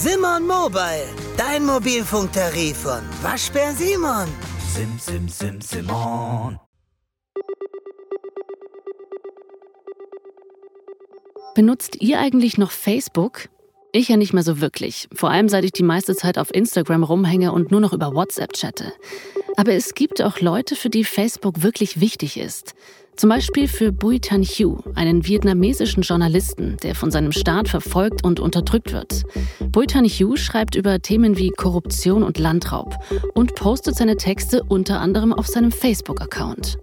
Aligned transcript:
Simon 0.00 0.46
Mobile, 0.46 1.08
dein 1.36 1.66
Mobilfunktarif 1.66 2.76
von 2.76 3.00
Waschbär 3.20 3.72
Simon. 3.72 4.28
Sim, 4.72 4.96
sim, 4.96 5.28
sim, 5.28 5.60
Simon. 5.60 6.60
Benutzt 11.56 11.96
ihr 12.00 12.20
eigentlich 12.20 12.58
noch 12.58 12.70
Facebook? 12.70 13.48
Ich 13.90 14.08
ja 14.08 14.16
nicht 14.16 14.32
mehr 14.32 14.44
so 14.44 14.60
wirklich. 14.60 15.08
Vor 15.12 15.30
allem 15.30 15.48
seit 15.48 15.64
ich 15.64 15.72
die 15.72 15.82
meiste 15.82 16.14
Zeit 16.14 16.38
auf 16.38 16.54
Instagram 16.54 17.02
rumhänge 17.02 17.50
und 17.50 17.72
nur 17.72 17.80
noch 17.80 17.92
über 17.92 18.14
WhatsApp 18.14 18.52
chatte. 18.52 18.92
Aber 19.56 19.72
es 19.72 19.94
gibt 19.94 20.22
auch 20.22 20.40
Leute, 20.40 20.76
für 20.76 20.90
die 20.90 21.02
Facebook 21.02 21.64
wirklich 21.64 21.98
wichtig 21.98 22.36
ist. 22.36 22.76
Zum 23.18 23.30
Beispiel 23.30 23.66
für 23.66 23.90
Bui 23.90 24.20
Tan 24.20 24.44
Hue, 24.44 24.80
einen 24.94 25.26
vietnamesischen 25.26 26.04
Journalisten, 26.04 26.76
der 26.84 26.94
von 26.94 27.10
seinem 27.10 27.32
Staat 27.32 27.68
verfolgt 27.68 28.22
und 28.22 28.38
unterdrückt 28.38 28.92
wird. 28.92 29.24
Bui 29.72 29.88
Tan 29.88 30.04
Hue 30.04 30.36
schreibt 30.36 30.76
über 30.76 31.00
Themen 31.00 31.36
wie 31.36 31.50
Korruption 31.50 32.22
und 32.22 32.38
Landraub 32.38 32.94
und 33.34 33.56
postet 33.56 33.96
seine 33.96 34.16
Texte 34.16 34.62
unter 34.62 35.00
anderem 35.00 35.32
auf 35.32 35.48
seinem 35.48 35.72
Facebook-Account. 35.72 36.78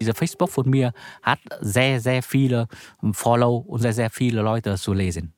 Dieser 0.00 0.14
Facebook 0.14 0.50
von 0.50 0.70
mir 0.70 0.92
hat 1.24 1.40
sehr, 1.60 2.00
sehr 2.00 2.22
viele 2.22 2.68
Follow 3.10 3.56
und 3.66 3.80
sehr, 3.80 3.94
sehr 3.94 4.10
viele 4.10 4.42
Leute 4.42 4.76
zu 4.76 4.92
lesen. 4.92 5.34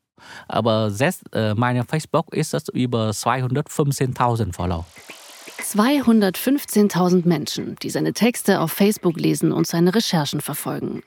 Aber 0.49 0.91
selbst 0.91 1.23
äh, 1.33 1.55
meine 1.55 1.85
Facebook 1.85 2.35
ist 2.35 2.53
über 2.75 3.09
215.000 3.09 4.53
Follow. 4.53 4.85
215.000 5.63 7.27
Menschen, 7.27 7.77
die 7.83 7.91
seine 7.91 8.13
Texte 8.13 8.61
auf 8.61 8.73
Facebook 8.73 9.19
lesen 9.19 9.53
und 9.53 9.67
seine 9.67 9.95
Recherchen 9.95 10.41
verfolgen. 10.41 11.03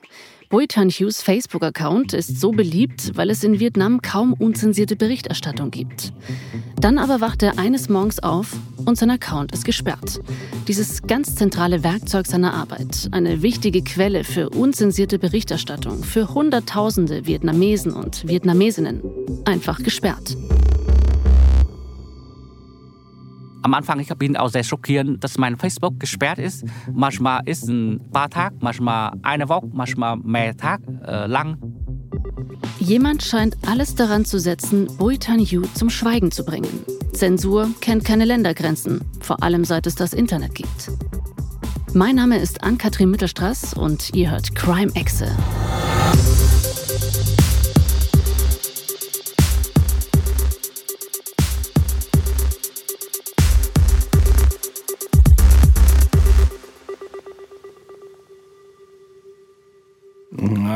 Boitan 0.50 0.90
Hughes 0.90 1.22
Facebook-Account 1.22 2.12
ist 2.12 2.40
so 2.40 2.50
beliebt, 2.50 3.12
weil 3.14 3.30
es 3.30 3.44
in 3.44 3.60
Vietnam 3.60 4.02
kaum 4.02 4.32
unzensierte 4.32 4.96
Berichterstattung 4.96 5.70
gibt. 5.70 6.12
Dann 6.80 6.98
aber 6.98 7.20
wacht 7.20 7.44
er 7.44 7.56
eines 7.56 7.88
Morgens 7.88 8.20
auf 8.20 8.48
und 8.84 8.98
sein 8.98 9.10
Account 9.10 9.52
ist 9.52 9.64
gesperrt. 9.64 10.20
Dieses 10.66 11.02
ganz 11.02 11.36
zentrale 11.36 11.84
Werkzeug 11.84 12.26
seiner 12.26 12.52
Arbeit, 12.52 13.10
eine 13.12 13.42
wichtige 13.42 13.84
Quelle 13.84 14.24
für 14.24 14.50
unzensierte 14.50 15.20
Berichterstattung 15.20 16.02
für 16.02 16.34
Hunderttausende 16.34 17.26
Vietnamesen 17.26 17.92
und 17.92 18.26
Vietnamesinnen, 18.26 19.02
einfach 19.44 19.78
gesperrt. 19.78 20.36
Am 23.62 23.74
Anfang 23.74 24.00
ich 24.00 24.08
bin 24.14 24.36
auch 24.36 24.48
sehr 24.48 24.64
schockiert, 24.64 25.22
dass 25.22 25.36
mein 25.38 25.56
Facebook 25.56 26.00
gesperrt 26.00 26.38
ist. 26.38 26.64
Manchmal 26.92 27.42
ist 27.44 27.64
es 27.64 27.68
ein 27.68 28.00
paar 28.12 28.30
Tage, 28.30 28.56
manchmal 28.60 29.12
eine 29.22 29.48
Woche, 29.48 29.68
manchmal 29.72 30.16
mehr 30.16 30.56
Tage 30.56 30.82
äh, 31.06 31.26
lang. 31.26 31.58
Jemand 32.78 33.22
scheint 33.22 33.56
alles 33.66 33.94
daran 33.94 34.24
zu 34.24 34.38
setzen, 34.38 34.86
Bui 34.96 35.18
Tan 35.18 35.40
Yu 35.40 35.62
zum 35.74 35.90
Schweigen 35.90 36.30
zu 36.30 36.44
bringen. 36.44 36.84
Zensur 37.12 37.68
kennt 37.80 38.04
keine 38.04 38.24
Ländergrenzen, 38.24 39.02
vor 39.20 39.42
allem 39.42 39.64
seit 39.64 39.86
es 39.86 39.94
das 39.94 40.14
Internet 40.14 40.54
gibt. 40.54 40.90
Mein 41.92 42.16
Name 42.16 42.38
ist 42.38 42.62
Ann-Kathrin 42.62 43.10
Mittelstraß 43.10 43.74
und 43.74 44.14
ihr 44.14 44.30
hört 44.30 44.54
Crime 44.54 44.94
Exe. 44.94 45.26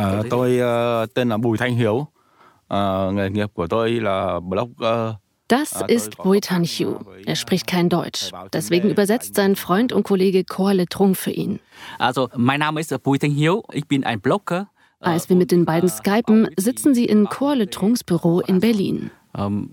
À, 0.05 0.23
tôi 0.31 0.61
uh, 0.61 1.15
tên 1.15 1.29
là 1.29 1.37
Bùi 1.37 1.59
Thanh 1.59 1.77
Hiếu. 1.77 2.07
Nghề 3.13 3.31
nghiệp 3.31 3.51
của 3.55 3.67
tôi 3.67 3.91
là 3.91 4.41
blogger. 4.41 5.15
Das 5.49 5.83
ist 5.89 6.11
Bui 6.25 6.41
Tan 6.41 6.65
Hyu. 6.65 6.95
Er 7.27 7.37
spricht 7.37 7.67
kein 7.67 7.89
Deutsch. 7.89 8.31
Deswegen 8.53 8.89
übersetzt 8.89 9.35
sein 9.35 9.57
Freund 9.57 9.93
und 9.93 10.03
Kollege 10.03 10.43
Koale 10.45 10.87
Trung 10.87 11.15
für 11.15 11.33
ihn. 11.33 11.59
Also, 11.99 12.29
mein 12.35 12.61
Name 12.61 12.81
ist 12.81 13.03
Bui 13.03 13.19
Thanh 13.19 13.33
Hiếu. 13.33 13.63
Ich 13.73 13.87
bin 13.87 14.05
ein 14.05 14.21
Blogger. 14.21 14.69
Als 15.01 15.29
wir 15.29 15.37
mit 15.37 15.51
den 15.51 15.67
beiden 15.67 15.89
skypen, 15.89 16.49
sitzen 16.57 16.95
sie 16.95 17.05
in 17.05 17.27
Koale 17.27 17.69
Trungs 17.69 18.03
Büro 18.05 18.41
in 18.41 18.61
Berlin. 18.61 19.11
Die 19.37 19.69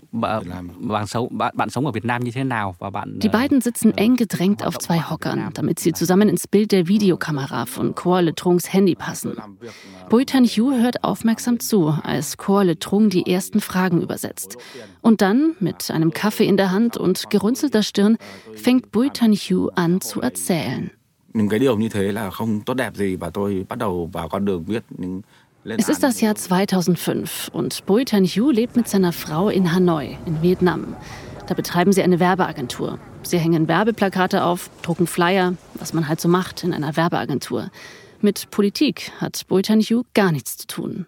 beiden 3.28 3.60
sitzen 3.60 3.96
eng 3.96 4.16
gedrängt 4.16 4.66
auf 4.66 4.76
zwei 4.78 5.00
Hockern, 5.00 5.50
damit 5.54 5.78
sie 5.78 5.92
zusammen 5.92 6.28
ins 6.28 6.48
Bild 6.48 6.72
der 6.72 6.88
Videokamera 6.88 7.66
von 7.66 7.94
Koale 7.94 8.34
Trungs 8.34 8.72
Handy 8.72 8.96
passen. 8.96 9.36
Boitan 10.08 10.46
Hu 10.46 10.72
hört 10.72 11.04
aufmerksam 11.04 11.60
zu, 11.60 11.94
als 12.02 12.36
Koale 12.36 12.80
Trung 12.80 13.08
die 13.08 13.30
ersten 13.30 13.60
Fragen 13.60 14.02
übersetzt. 14.02 14.56
Und 15.00 15.20
dann, 15.20 15.54
mit 15.60 15.92
einem 15.92 16.12
Kaffee 16.12 16.46
in 16.46 16.56
der 16.56 16.72
Hand 16.72 16.96
und 16.96 17.30
gerunzelter 17.30 17.84
Stirn, 17.84 18.18
fängt 18.54 18.90
Boitan 18.90 19.32
Hu 19.32 19.68
an 19.76 20.00
zu 20.00 20.20
erzählen. 20.20 20.90
những 21.34 21.48
cái 21.48 21.58
điều 21.58 21.78
như 21.78 21.88
thế 21.88 22.12
là 22.12 22.30
không 22.30 22.60
tốt 22.60 22.74
đẹp 22.74 22.96
gì 22.96 23.16
và 23.16 23.30
tôi 23.30 23.66
bắt 23.68 23.78
đầu 23.78 24.10
vào 24.12 24.28
con 24.28 24.44
đường 24.44 24.64
viết 24.64 24.84
những 24.90 25.22
Es 25.64 25.88
ist 25.88 26.02
das 26.02 26.20
Jahr 26.20 26.34
2005 26.34 27.50
und 27.52 27.86
Bui 27.86 28.04
Tan 28.04 28.24
Hu 28.24 28.50
lebt 28.50 28.74
mit 28.74 28.88
seiner 28.88 29.12
Frau 29.12 29.48
in 29.48 29.72
Hanoi, 29.72 30.18
in 30.26 30.42
Vietnam. 30.42 30.96
Da 31.46 31.54
betreiben 31.54 31.92
sie 31.92 32.02
eine 32.02 32.18
Werbeagentur. 32.18 32.98
Sie 33.22 33.38
hängen 33.38 33.68
Werbeplakate 33.68 34.42
auf, 34.42 34.70
drucken 34.82 35.06
Flyer, 35.06 35.54
was 35.74 35.92
man 35.92 36.08
halt 36.08 36.20
so 36.20 36.28
macht 36.28 36.64
in 36.64 36.74
einer 36.74 36.96
Werbeagentur. 36.96 37.70
Mit 38.20 38.50
Politik 38.50 39.12
hat 39.20 39.46
Bui 39.46 39.62
Tan 39.62 39.80
Hu 39.80 40.02
gar 40.14 40.32
nichts 40.32 40.56
zu 40.56 40.66
tun. 40.66 41.06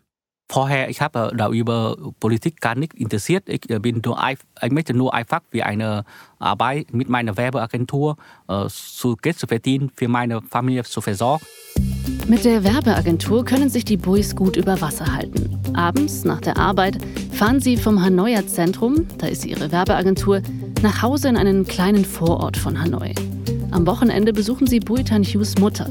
Vorher, 0.48 0.88
ich 0.88 1.00
habe 1.00 1.32
da 1.36 1.48
über 1.48 1.96
Politik 2.20 2.60
gar 2.60 2.76
nicht 2.76 2.94
interessiert. 2.94 3.48
Ich 3.48 3.62
bin 3.62 4.02
nur, 4.04 4.22
ich 4.62 4.70
möchte 4.70 4.94
nur 4.94 5.14
einfach 5.14 5.40
wie 5.50 5.64
eine 5.64 6.04
Arbeit 6.38 6.94
mit 6.94 7.08
meiner 7.08 7.36
Werbeagentur 7.36 8.16
äh, 8.46 8.68
zu 8.68 9.16
Geld 9.16 9.36
zu 9.36 9.48
verdienen, 9.48 9.90
für 9.96 10.06
meine 10.06 10.42
Familie 10.42 10.84
zu 10.84 11.00
versorgen. 11.00 11.44
Mit 12.26 12.46
der 12.46 12.64
Werbeagentur 12.64 13.44
können 13.44 13.68
sich 13.68 13.84
die 13.84 13.98
Buis 13.98 14.34
gut 14.34 14.56
über 14.56 14.80
Wasser 14.80 15.14
halten. 15.14 15.60
Abends 15.74 16.24
nach 16.24 16.40
der 16.40 16.56
Arbeit 16.56 16.96
fahren 17.32 17.60
sie 17.60 17.76
vom 17.76 18.02
Hanoier 18.02 18.46
Zentrum, 18.46 19.06
da 19.18 19.26
ist 19.26 19.44
ihre 19.44 19.70
Werbeagentur, 19.70 20.40
nach 20.82 21.02
Hause 21.02 21.28
in 21.28 21.36
einen 21.36 21.66
kleinen 21.66 22.04
Vorort 22.04 22.56
von 22.56 22.80
Hanoi. 22.80 23.14
Am 23.72 23.86
Wochenende 23.86 24.32
besuchen 24.32 24.66
sie 24.66 24.80
Bui 24.80 25.04
Tan 25.04 25.22
Hughes 25.22 25.58
Mutter. 25.58 25.90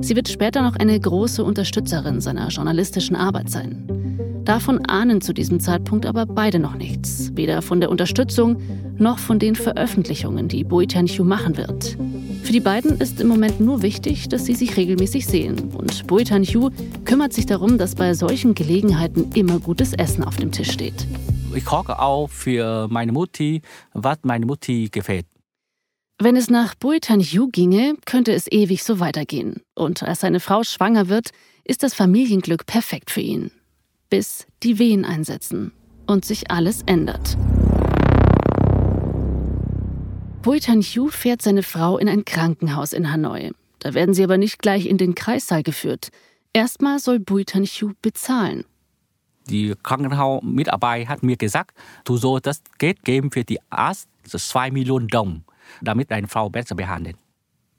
Sie 0.00 0.16
wird 0.16 0.30
später 0.30 0.62
noch 0.62 0.76
eine 0.76 0.98
große 0.98 1.44
Unterstützerin 1.44 2.22
seiner 2.22 2.48
journalistischen 2.48 3.16
Arbeit 3.16 3.50
sein. 3.50 4.05
Davon 4.46 4.86
ahnen 4.86 5.20
zu 5.20 5.34
diesem 5.34 5.58
Zeitpunkt 5.58 6.06
aber 6.06 6.24
beide 6.24 6.60
noch 6.60 6.76
nichts. 6.76 7.32
Weder 7.34 7.62
von 7.62 7.80
der 7.80 7.90
Unterstützung 7.90 8.62
noch 8.96 9.18
von 9.18 9.40
den 9.40 9.56
Veröffentlichungen, 9.56 10.46
die 10.46 10.62
Bui 10.62 10.86
Tianchu 10.86 11.24
machen 11.24 11.56
wird. 11.56 11.98
Für 12.44 12.52
die 12.52 12.60
beiden 12.60 13.00
ist 13.00 13.20
im 13.20 13.26
Moment 13.26 13.58
nur 13.58 13.82
wichtig, 13.82 14.28
dass 14.28 14.46
sie 14.46 14.54
sich 14.54 14.76
regelmäßig 14.76 15.26
sehen. 15.26 15.72
Und 15.76 16.06
Bui 16.06 16.22
Tianchu 16.22 16.70
kümmert 17.04 17.32
sich 17.32 17.46
darum, 17.46 17.76
dass 17.76 17.96
bei 17.96 18.14
solchen 18.14 18.54
Gelegenheiten 18.54 19.32
immer 19.34 19.58
gutes 19.58 19.92
Essen 19.92 20.22
auf 20.22 20.36
dem 20.36 20.52
Tisch 20.52 20.70
steht. 20.70 21.08
Ich 21.52 21.64
koche 21.64 21.98
auch 21.98 22.30
für 22.30 22.86
meine 22.88 23.10
Mutti, 23.10 23.62
was 23.94 24.18
meine 24.22 24.46
Mutti 24.46 24.90
gefällt. 24.92 25.26
Wenn 26.20 26.36
es 26.36 26.48
nach 26.50 26.76
Bui 26.76 27.00
Tianchu 27.00 27.48
ginge, 27.48 27.94
könnte 28.04 28.32
es 28.32 28.46
ewig 28.52 28.84
so 28.84 29.00
weitergehen. 29.00 29.62
Und 29.74 30.04
als 30.04 30.20
seine 30.20 30.38
Frau 30.38 30.62
schwanger 30.62 31.08
wird, 31.08 31.30
ist 31.64 31.82
das 31.82 31.94
Familienglück 31.94 32.64
perfekt 32.66 33.10
für 33.10 33.22
ihn 33.22 33.50
bis 34.10 34.46
die 34.62 34.78
Wehen 34.78 35.04
einsetzen 35.04 35.72
und 36.06 36.24
sich 36.24 36.50
alles 36.50 36.82
ändert. 36.86 37.36
Bui 40.42 40.60
Tan 40.60 40.80
Hu 40.80 41.08
fährt 41.08 41.42
seine 41.42 41.64
Frau 41.64 41.98
in 41.98 42.08
ein 42.08 42.24
Krankenhaus 42.24 42.92
in 42.92 43.10
Hanoi. 43.10 43.50
Da 43.80 43.94
werden 43.94 44.14
sie 44.14 44.22
aber 44.22 44.38
nicht 44.38 44.60
gleich 44.60 44.86
in 44.86 44.96
den 44.96 45.14
Kreissaal 45.14 45.62
geführt. 45.62 46.10
Erstmal 46.52 47.00
soll 47.00 47.18
Bui 47.18 47.44
Tan 47.44 47.64
Hu 47.64 47.92
bezahlen. 48.00 48.64
Die 49.48 49.74
Krankenhausmitarbeiter 49.82 51.08
hat 51.08 51.22
mir 51.22 51.36
gesagt, 51.36 51.76
du 52.04 52.16
sollst 52.16 52.46
das 52.46 52.62
Geld 52.78 53.04
geben 53.04 53.30
für 53.30 53.44
die 53.44 53.58
Arzt, 53.70 54.08
so 54.24 54.38
zwei 54.38 54.70
Millionen 54.70 55.08
Dong, 55.08 55.44
damit 55.82 56.10
deine 56.10 56.28
Frau 56.28 56.48
besser 56.48 56.74
behandeln. 56.74 57.16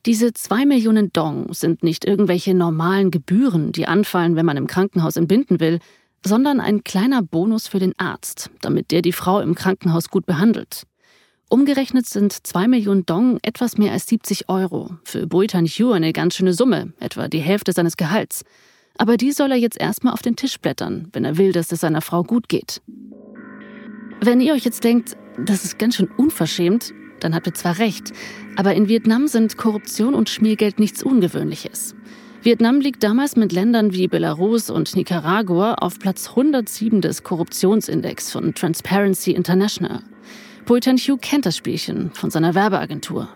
Diese 0.05 0.31
zwei 0.33 0.65
Millionen 0.65 1.11
Dong 1.11 1.53
sind 1.53 1.83
nicht 1.83 2.05
irgendwelche 2.05 2.53
normalen 2.53 3.11
Gebühren, 3.11 3.73
die 3.73 3.87
anfallen, 3.87 4.35
wenn 4.37 4.45
man 4.45 4.55
im 4.55 4.67
Krankenhaus 4.67 5.17
entbinden 5.17 5.59
will, 5.59 5.79
sondern 6.25 6.59
ein 6.59 6.83
kleiner 6.83 7.21
Bonus 7.21 7.67
für 7.67 7.79
den 7.79 7.93
Arzt, 7.97 8.49
damit 8.61 8.91
der 8.91 9.01
die 9.01 9.13
Frau 9.13 9.39
im 9.39 9.55
Krankenhaus 9.55 10.09
gut 10.09 10.25
behandelt. 10.25 10.83
Umgerechnet 11.49 12.05
sind 12.05 12.45
zwei 12.45 12.67
Millionen 12.67 13.05
Dong 13.05 13.39
etwas 13.41 13.77
mehr 13.77 13.93
als 13.93 14.07
70 14.07 14.49
Euro. 14.49 14.97
Für 15.05 15.27
Boitan 15.27 15.65
Hu 15.65 15.91
eine 15.91 16.11
ganz 16.11 16.35
schöne 16.35 16.53
Summe, 16.53 16.91
etwa 16.99 17.29
die 17.29 17.39
Hälfte 17.39 17.71
seines 17.71 17.95
Gehalts. 17.95 18.43
Aber 18.97 19.15
die 19.15 19.31
soll 19.31 19.51
er 19.51 19.57
jetzt 19.57 19.79
erstmal 19.79 20.13
auf 20.13 20.21
den 20.21 20.35
Tisch 20.35 20.59
blättern, 20.59 21.07
wenn 21.13 21.23
er 21.23 21.37
will, 21.37 21.53
dass 21.53 21.71
es 21.71 21.79
seiner 21.79 22.01
Frau 22.01 22.23
gut 22.23 22.49
geht. 22.49 22.81
Wenn 24.19 24.41
ihr 24.41 24.53
euch 24.53 24.65
jetzt 24.65 24.83
denkt, 24.83 25.15
das 25.37 25.63
ist 25.63 25.79
ganz 25.79 25.95
schön 25.95 26.09
unverschämt, 26.17 26.93
dann 27.19 27.33
habt 27.33 27.47
ihr 27.47 27.53
zwar 27.53 27.77
recht, 27.77 28.11
aber 28.55 28.73
in 28.75 28.89
Vietnam 28.89 29.27
sind 29.27 29.57
Korruption 29.57 30.15
und 30.15 30.29
Schmiergeld 30.29 30.79
nichts 30.79 31.01
Ungewöhnliches. 31.01 31.95
Vietnam 32.43 32.79
liegt 32.79 33.03
damals 33.03 33.35
mit 33.35 33.51
Ländern 33.51 33.93
wie 33.93 34.07
Belarus 34.07 34.69
und 34.69 34.95
Nicaragua 34.95 35.73
auf 35.75 35.99
Platz 35.99 36.29
107 36.29 37.01
des 37.01 37.23
Korruptionsindex 37.23 38.31
von 38.31 38.53
Transparency 38.53 39.31
International. 39.31 40.01
Bui 40.65 40.79
Tan 40.79 40.97
Hugh 40.97 41.17
kennt 41.17 41.45
das 41.45 41.57
Spielchen 41.57 42.11
von 42.13 42.29
seiner 42.29 42.55
Werbeagentur 42.55 43.29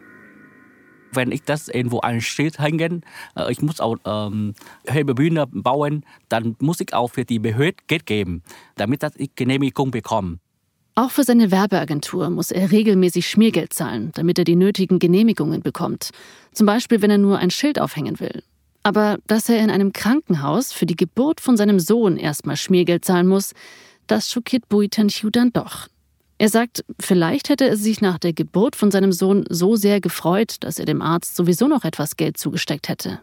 wenn 1.13 1.31
ich 1.31 1.43
das 1.43 1.67
irgendwo 1.67 1.99
ein 1.99 2.21
Schild 2.21 2.59
hängen, 2.59 3.03
äh, 3.35 3.51
ich 3.51 3.61
muss 3.61 3.79
auch 3.79 3.97
ähm, 4.05 4.53
Hebebühne 4.87 5.47
bauen, 5.47 6.05
dann 6.29 6.55
muss 6.59 6.79
ich 6.79 6.93
auch 6.93 7.09
für 7.11 7.25
die 7.25 7.39
Behörde 7.39 7.77
Geld 7.87 8.05
geben, 8.05 8.43
damit 8.75 9.05
ich 9.17 9.35
Genehmigung 9.35 9.91
bekomme. 9.91 10.39
Auch 10.95 11.11
für 11.11 11.23
seine 11.23 11.51
Werbeagentur 11.51 12.29
muss 12.29 12.51
er 12.51 12.71
regelmäßig 12.71 13.27
Schmiergeld 13.27 13.73
zahlen, 13.73 14.11
damit 14.13 14.37
er 14.37 14.43
die 14.43 14.57
nötigen 14.57 14.99
Genehmigungen 14.99 15.61
bekommt. 15.61 16.09
Zum 16.51 16.65
Beispiel, 16.65 17.01
wenn 17.01 17.11
er 17.11 17.17
nur 17.17 17.37
ein 17.37 17.49
Schild 17.49 17.79
aufhängen 17.79 18.19
will. 18.19 18.43
Aber 18.83 19.19
dass 19.27 19.49
er 19.49 19.59
in 19.59 19.69
einem 19.69 19.93
Krankenhaus 19.93 20.73
für 20.73 20.85
die 20.85 20.95
Geburt 20.95 21.39
von 21.39 21.57
seinem 21.57 21.79
Sohn 21.79 22.17
erstmal 22.17 22.57
Schmiergeld 22.57 23.05
zahlen 23.05 23.27
muss, 23.27 23.53
das 24.07 24.29
schockiert 24.29 24.67
Bui 24.69 24.89
Tanchu 24.89 25.29
dann 25.29 25.53
doch. 25.53 25.87
Er 26.37 26.49
sagt, 26.49 26.83
vielleicht 26.99 27.49
hätte 27.49 27.69
er 27.69 27.77
sich 27.77 28.01
nach 28.01 28.17
der 28.17 28.33
Geburt 28.33 28.75
von 28.75 28.89
seinem 28.89 29.11
Sohn 29.11 29.45
so 29.49 29.75
sehr 29.75 30.01
gefreut, 30.01 30.55
dass 30.61 30.79
er 30.79 30.85
dem 30.85 31.01
Arzt 31.01 31.35
sowieso 31.35 31.67
noch 31.67 31.85
etwas 31.85 32.17
Geld 32.17 32.37
zugesteckt 32.37 32.89
hätte. 32.89 33.19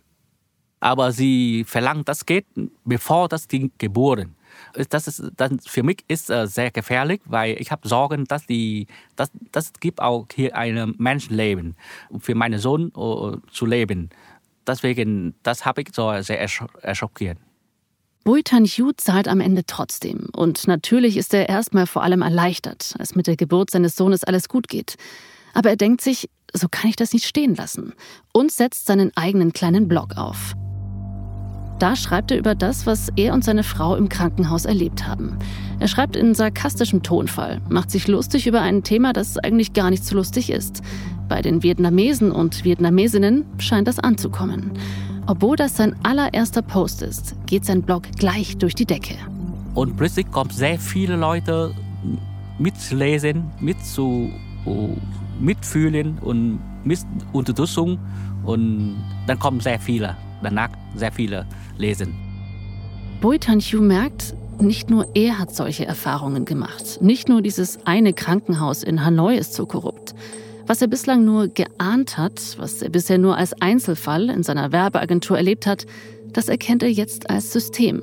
Aber 0.79 1.11
sie 1.11 1.65
verlangt 1.65 2.09
das 2.09 2.25
Geld, 2.25 2.47
bevor 2.85 3.29
das 3.29 3.49
Ding 3.49 3.73
geboren. 3.79 4.37
Das 4.91 5.09
ist 5.09 5.33
dann 5.37 5.59
für 5.59 5.83
mich 5.83 6.05
ist 6.09 6.31
äh, 6.31 6.47
sehr 6.47 6.71
gefährlich, 6.71 7.21
weil 7.25 7.61
ich 7.61 7.71
habe 7.71 7.89
Sorgen, 7.89 8.25
dass 8.25 8.47
die, 8.47 8.87
dass, 9.17 9.31
das 9.53 9.73
gibt 9.81 10.01
auch 10.01 10.27
hier 10.33 10.57
ein 10.57 10.95
Menschenleben 10.99 11.77
für 12.21 12.35
meinen 12.35 12.59
Sohn 12.59 12.93
uh, 12.97 13.37
zu 13.51 13.67
leben. 13.67 14.11
Deswegen, 14.69 15.35
das 15.43 15.65
habe 15.65 15.81
ich 15.81 15.89
so 15.93 16.13
sehr 16.21 16.41
erschockiert. 16.41 17.39
Bui 18.25 18.43
Tan 18.43 18.67
Hu 18.67 18.93
zahlt 18.95 19.27
am 19.27 19.41
Ende 19.41 19.65
trotzdem. 19.65 20.29
Und 20.37 20.69
natürlich 20.69 21.17
ist 21.17 21.33
er 21.33 21.49
erstmal 21.49 21.87
vor 21.87 22.03
allem 22.03 22.21
erleichtert, 22.21 22.95
als 22.99 23.15
mit 23.15 23.27
der 23.27 23.37
Geburt 23.37 23.71
seines 23.71 23.97
Sohnes 23.97 24.23
alles 24.23 24.49
gut 24.49 24.69
geht. 24.69 24.97
Aber 25.55 25.71
er 25.71 25.77
denkt 25.77 26.03
sich, 26.03 26.29
so 26.53 26.69
kann 26.71 26.91
ich 26.91 26.97
das 26.97 27.15
nicht 27.15 27.25
stehen 27.25 27.55
lassen. 27.55 27.95
Und 28.33 28.53
setzt 28.53 28.87
seinen 28.87 29.17
eigenen 29.17 29.55
kleinen 29.55 29.89
Blog 29.89 30.17
auf. 30.17 30.55
Da 31.79 31.95
schreibt 31.95 32.33
er 32.33 32.39
über 32.39 32.57
das, 32.57 32.87
was 32.87 33.09
er 33.15 33.33
und 33.35 33.45
seine 33.45 33.63
Frau 33.63 33.95
im 33.95 34.09
Krankenhaus 34.09 34.65
erlebt 34.65 35.07
haben. 35.07 35.39
Er 35.79 35.87
schreibt 35.87 36.17
in 36.17 36.35
sarkastischem 36.35 37.05
Tonfall, 37.05 37.61
macht 37.69 37.93
sich 37.93 38.09
lustig 38.09 38.49
über 38.49 38.61
ein 38.63 38.83
Thema, 38.83 39.13
das 39.13 39.39
eigentlich 39.39 39.75
gar 39.75 39.91
nicht 39.91 40.05
so 40.05 40.17
lustig 40.17 40.51
ist. 40.51 40.83
Bei 41.29 41.41
den 41.41 41.63
Vietnamesen 41.63 42.33
und 42.33 42.65
Vietnamesinnen 42.65 43.45
scheint 43.59 43.87
das 43.87 44.01
anzukommen. 44.01 44.73
Obwohl 45.27 45.57
das 45.57 45.77
sein 45.77 45.95
allererster 46.03 46.63
Post 46.63 47.03
ist, 47.03 47.37
geht 47.47 47.65
sein 47.65 47.83
Blog 47.83 48.05
gleich 48.19 48.57
durch 48.57 48.75
die 48.75 48.87
Decke. 48.87 49.15
Und 49.75 49.97
plötzlich 49.97 50.29
kommen 50.33 50.51
sehr 50.51 50.81
viele 50.81 51.15
Leute 51.15 51.73
mitlesen, 52.59 53.45
mit 53.61 53.85
zu 53.85 54.33
mitfühlen 55.39 56.19
und 56.19 56.59
mit 56.83 56.99
Unterstützung. 57.33 57.99
Und 58.45 58.97
dann 59.27 59.39
kommen 59.39 59.61
sehr 59.61 59.79
viele, 59.79 60.17
danach 60.43 60.71
sehr 60.97 61.13
viele 61.13 61.47
lesen. 61.79 62.15
Bui 63.21 63.39
Tanchu 63.39 63.81
merkt, 63.81 64.35
nicht 64.61 64.91
nur 64.91 65.07
er 65.15 65.39
hat 65.39 65.55
solche 65.55 65.87
Erfahrungen 65.87 66.45
gemacht. 66.45 66.99
Nicht 67.01 67.29
nur 67.29 67.43
dieses 67.43 67.79
eine 67.87 68.13
Krankenhaus 68.13 68.83
in 68.83 69.05
Hanoi 69.05 69.37
ist 69.37 69.55
so 69.55 69.67
korrupt. 69.67 70.15
Was 70.67 70.83
er 70.83 70.89
bislang 70.89 71.25
nur 71.25 71.49
geahnt 71.49 72.19
hat, 72.19 72.57
was 72.59 72.83
er 72.83 72.91
bisher 72.91 73.19
nur 73.19 73.37
als 73.37 73.55
Einzelfall 73.61 74.29
in 74.29 74.43
seiner 74.43 74.71
Werbeagentur 74.71 75.37
erlebt 75.37 75.67
hat, 75.67 75.87
das 76.33 76.49
erkennt 76.49 76.83
er 76.83 76.91
jetzt 76.91 77.31
als 77.31 77.53
System. 77.53 78.03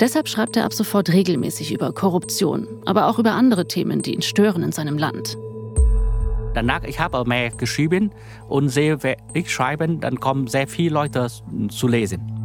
Deshalb 0.00 0.28
schreibt 0.28 0.56
er 0.56 0.64
ab 0.64 0.72
sofort 0.72 1.12
regelmäßig 1.12 1.72
über 1.74 1.92
Korruption, 1.92 2.66
aber 2.86 3.06
auch 3.06 3.18
über 3.18 3.32
andere 3.32 3.68
Themen, 3.68 4.00
die 4.00 4.14
ihn 4.14 4.22
stören 4.22 4.62
in 4.62 4.72
seinem 4.72 4.96
Land. 4.96 5.36
Danach, 6.54 6.84
ich 6.84 6.98
habe 6.98 7.22
mehr 7.26 7.50
geschrieben 7.50 8.10
und 8.48 8.70
sehe, 8.70 9.02
wenn 9.02 9.16
ich 9.34 9.52
schreibe, 9.52 9.86
dann 9.88 10.18
kommen 10.18 10.46
sehr 10.46 10.66
viele 10.66 10.94
Leute 10.94 11.26
zu 11.68 11.86
lesen. 11.86 12.39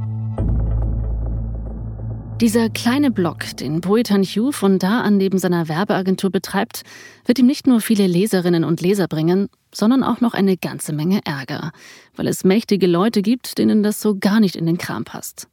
Dieser 2.42 2.70
kleine 2.70 3.12
Blog, 3.12 3.56
den 3.62 3.80
Boetan 3.80 4.24
Hugh 4.24 4.52
von 4.52 4.78
da 4.78 5.00
an 5.00 5.16
neben 5.16 5.38
seiner 5.38 5.70
Werbeagentur 5.70 6.30
betreibt, 6.30 6.82
wird 7.26 7.40
ihm 7.40 7.46
nicht 7.46 7.66
nur 7.66 7.80
viele 7.80 8.08
Leserinnen 8.08 8.66
und 8.66 8.82
Leser 8.82 9.08
bringen, 9.08 9.48
sondern 9.74 10.04
auch 10.04 10.20
noch 10.20 10.34
eine 10.34 10.58
ganze 10.58 10.92
Menge 10.92 11.22
Ärger, 11.24 11.72
weil 12.18 12.28
es 12.28 12.44
mächtige 12.44 12.88
Leute 12.88 13.22
gibt, 13.22 13.58
denen 13.58 13.84
das 13.84 14.02
so 14.02 14.18
gar 14.20 14.42
nicht 14.42 14.58
in 14.58 14.66
den 14.66 14.78
Kram 14.78 15.06
passt. 15.06 15.48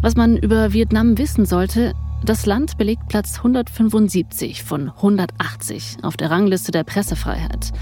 Was 0.00 0.16
man 0.16 0.38
über 0.38 0.72
Vietnam 0.72 1.18
wissen 1.18 1.44
sollte, 1.44 1.92
das 2.24 2.46
Land 2.46 2.78
belegt 2.78 3.02
Platz 3.08 3.36
175 3.36 4.62
von 4.62 4.88
180 4.88 5.98
auf 6.00 6.16
der 6.16 6.30
Rangliste 6.30 6.72
der 6.72 6.84
Pressefreiheit. 6.84 7.72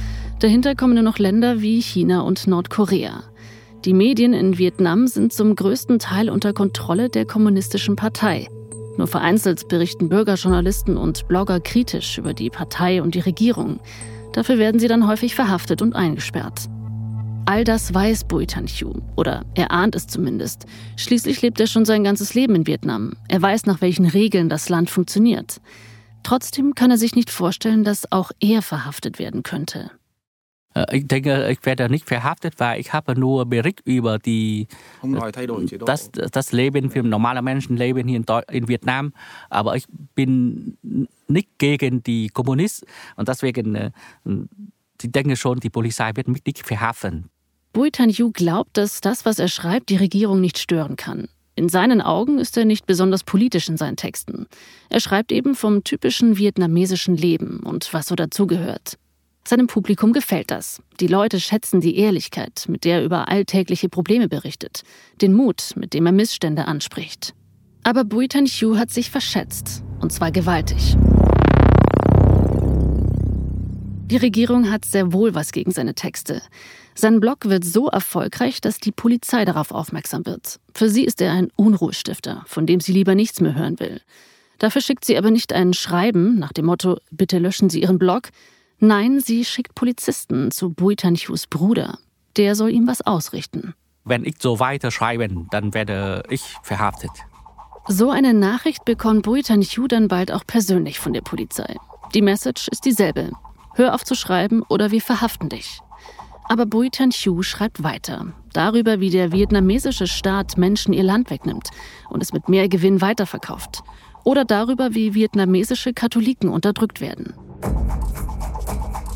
Dahinter 0.41 0.75
kommen 0.75 0.95
nur 0.95 1.05
noch 1.05 1.19
Länder 1.19 1.61
wie 1.61 1.81
China 1.81 2.23
und 2.23 2.49
Nordkorea. 2.49 3.23
Die 3.85 3.95
Medien 3.95 4.33
in 4.33 4.59
Vietnam 4.59 5.07
sind 5.07 5.33
zum 5.33 5.55
größten 5.55 6.01
Teil 6.01 6.31
unter 6.31 6.53
Kontrolle 6.53 7.09
der 7.09 7.25
Kommunistischen 7.25 7.95
Partei. 7.95 8.49
Nur 8.97 9.07
vereinzelt 9.07 9.69
berichten 9.69 10.09
Bürgerjournalisten 10.09 10.97
und 10.97 11.29
Blogger 11.29 11.61
kritisch 11.61 12.19
über 12.19 12.35
die 12.35 12.51
Partei 12.51 13.01
und 13.01 13.15
die 13.15 13.21
Regierung. 13.21 13.79
Dafür 14.33 14.59
werden 14.59 14.81
sie 14.81 14.89
dann 14.89 15.07
häufig 15.07 15.37
verhaftet 15.37 15.81
und 15.81 15.95
eingesperrt. 15.95 16.69
All 17.47 17.63
das 17.63 17.95
weiß 17.95 18.25
Bui 18.25 18.47
Tan 18.47 18.67
Chu, 18.67 18.93
oder 19.17 19.45
er 19.55 19.71
ahnt 19.71 19.95
es 19.95 20.09
zumindest. 20.09 20.67
Schließlich 20.97 21.41
lebt 21.41 21.61
er 21.61 21.69
schon 21.69 21.85
sein 21.85 22.03
ganzes 22.03 22.35
Leben 22.35 22.57
in 22.57 22.67
Vietnam. 22.67 23.15
Er 23.29 23.41
weiß, 23.41 23.67
nach 23.67 23.81
welchen 23.81 24.07
Regeln 24.07 24.49
das 24.49 24.69
Land 24.69 24.91
funktioniert. 24.91 25.61
Trotzdem 26.25 26.75
kann 26.75 26.91
er 26.91 26.99
sich 26.99 27.15
nicht 27.15 27.31
vorstellen, 27.31 27.85
dass 27.85 28.11
auch 28.11 28.33
er 28.41 28.61
verhaftet 28.61 29.21
werden 29.21 29.45
könnte. 29.45 29.93
Ich 30.93 31.07
denke, 31.07 31.49
ich 31.51 31.65
werde 31.65 31.89
nicht 31.89 32.07
verhaftet, 32.07 32.55
weil 32.59 32.81
ich 32.81 32.93
habe 32.93 33.19
nur 33.19 33.47
Bericht 33.47 33.81
über 33.85 34.19
die, 34.19 34.67
das, 35.85 36.11
das 36.11 36.53
Leben 36.53 36.91
für 36.91 37.03
normale 37.03 37.43
Menschenleben 37.43 38.07
hier 38.07 38.19
in, 38.19 38.27
in 38.51 38.69
Vietnam. 38.69 39.13
Aber 39.51 39.77
ich 39.77 39.87
bin 40.15 40.77
nicht 41.27 41.59
gegen 41.59 42.03
die 42.03 42.29
Kommunisten 42.29 42.89
und 43.17 43.29
deswegen, 43.29 43.75
äh, 43.75 43.91
ich 45.01 45.13
denke 45.13 45.37
schon, 45.37 45.61
die 45.61 45.71
Polizei 45.71 46.11
wird 46.15 46.29
mich 46.29 46.45
nicht 46.45 46.67
verhaften. 46.67 47.31
Bui 47.73 47.91
Tan 47.91 48.11
Yu 48.11 48.31
glaubt, 48.33 48.77
dass 48.77 49.01
das, 49.01 49.25
was 49.25 49.39
er 49.39 49.49
schreibt, 49.49 49.91
die 49.91 49.97
Regierung 49.97 50.41
nicht 50.41 50.59
stören 50.59 50.97
kann. 50.97 51.29
In 51.55 51.69
seinen 51.69 52.01
Augen 52.01 52.39
ist 52.39 52.57
er 52.57 52.65
nicht 52.65 52.87
besonders 52.87 53.25
politisch 53.25 53.69
in 53.69 53.77
seinen 53.77 53.97
Texten. 53.97 54.47
Er 54.91 55.01
schreibt 55.01 55.33
eben 55.33 55.55
vom 55.55 55.83
typischen 55.83 56.39
vietnamesischen 56.39 57.17
Leben 57.17 57.61
und 57.61 57.93
was 57.93 58.07
so 58.07 58.15
dazugehört. 58.15 58.97
Seinem 59.49 59.67
Publikum 59.67 60.13
gefällt 60.13 60.51
das. 60.51 60.83
Die 61.01 61.07
Leute 61.07 61.41
schätzen 61.41 61.81
die 61.81 61.97
Ehrlichkeit, 61.97 62.67
mit 62.69 62.85
der 62.85 62.99
er 62.99 63.05
über 63.07 63.29
alltägliche 63.29 63.89
Probleme 63.89 64.29
berichtet, 64.29 64.83
den 65.23 65.33
Mut, 65.33 65.73
mit 65.75 65.95
dem 65.95 66.05
er 66.05 66.13
Missstände 66.13 66.67
anspricht. 66.67 67.33
Aber 67.83 68.05
Bui 68.05 68.29
Tan 68.29 68.45
Hu 68.45 68.77
hat 68.77 68.91
sich 68.91 69.11
verschätzt, 69.11 69.83
und 70.01 70.13
zwar 70.13 70.33
gewaltig. 70.33 70.99
Die 74.11 74.19
Regierung 74.19 74.71
hat 74.71 74.85
sehr 74.85 75.15
wohl 75.15 75.35
was 75.35 75.53
gegen 75.53 75.71
seine 75.71 75.95
Texte. 75.95 76.43
Sein 76.95 77.19
Blog 77.19 77.47
wird 77.47 77.65
so 77.65 77.89
erfolgreich, 77.89 78.61
dass 78.61 78.81
die 78.81 78.93
Polizei 78.93 79.47
darauf 79.47 79.73
aufmerksam 79.73 80.27
wird. 80.27 80.61
Für 80.75 80.91
sie 80.91 81.07
ist 81.07 81.23
er 81.23 81.33
ein 81.33 81.49
Unruhestifter, 81.57 82.45
von 82.47 82.67
dem 82.67 82.81
sie 82.81 82.93
lieber 82.93 83.15
nichts 83.15 83.41
mehr 83.41 83.55
hören 83.55 83.81
will. 83.81 84.03
Dafür 84.59 84.83
schickt 84.83 85.07
sie 85.07 85.17
aber 85.17 85.31
nicht 85.31 85.55
ein 85.55 85.73
Schreiben 85.73 86.39
nach 86.39 86.53
dem 86.53 86.67
Motto, 86.67 86.99
bitte 87.11 87.39
löschen 87.39 87.71
Sie 87.71 87.81
Ihren 87.81 87.99
Blog, 87.99 88.29
Nein, 88.81 89.19
sie 89.19 89.45
schickt 89.45 89.75
Polizisten 89.75 90.53
zu 90.53 90.71
Buitanchus 90.71 91.49
Bruder. 91.49 91.99
Der 92.37 92.55
soll 92.55 92.71
ihm 92.71 92.87
was 92.87 93.03
ausrichten. 93.03 93.75
Wenn 94.05 94.25
ich 94.25 94.37
so 94.39 94.61
weiter 94.61 94.93
schreibe, 94.93 95.29
dann 95.51 95.75
werde 95.75 96.23
ich 96.31 96.43
verhaftet. 96.63 97.11
So 97.89 98.11
eine 98.11 98.35
Nachricht 98.35 98.85
bekommt 98.85 99.25
Buitanchu 99.25 99.89
dann 99.89 100.07
bald 100.07 100.31
auch 100.31 100.47
persönlich 100.47 101.01
von 101.01 101.13
der 101.13 101.23
Polizei. 101.23 101.75
Die 102.15 102.23
Message 102.23 102.69
ist 102.69 102.85
dieselbe. 102.85 103.33
Hör 103.75 103.95
auf 103.95 104.05
zu 104.05 104.15
schreiben 104.15 104.63
oder 104.69 104.93
wir 104.93 105.03
verhaften 105.03 105.49
dich. 105.49 105.81
Aber 106.45 106.65
Bui 106.65 106.89
Tan 106.89 107.11
Chu 107.11 107.43
schreibt 107.43 107.83
weiter. 107.83 108.33
Darüber, 108.53 109.01
wie 109.01 109.11
der 109.11 109.33
vietnamesische 109.33 110.07
Staat 110.07 110.57
Menschen 110.57 110.95
ihr 110.95 111.03
Land 111.03 111.31
wegnimmt 111.31 111.71
und 112.09 112.23
es 112.23 112.33
mit 112.33 112.49
mehr 112.49 112.69
Gewinn 112.69 113.01
weiterverkauft. 113.01 113.83
Oder 114.25 114.45
darüber, 114.45 114.95
wie 114.95 115.15
vietnamesische 115.15 115.93
Katholiken 115.93 116.49
unterdrückt 116.49 117.01
werden 117.01 117.35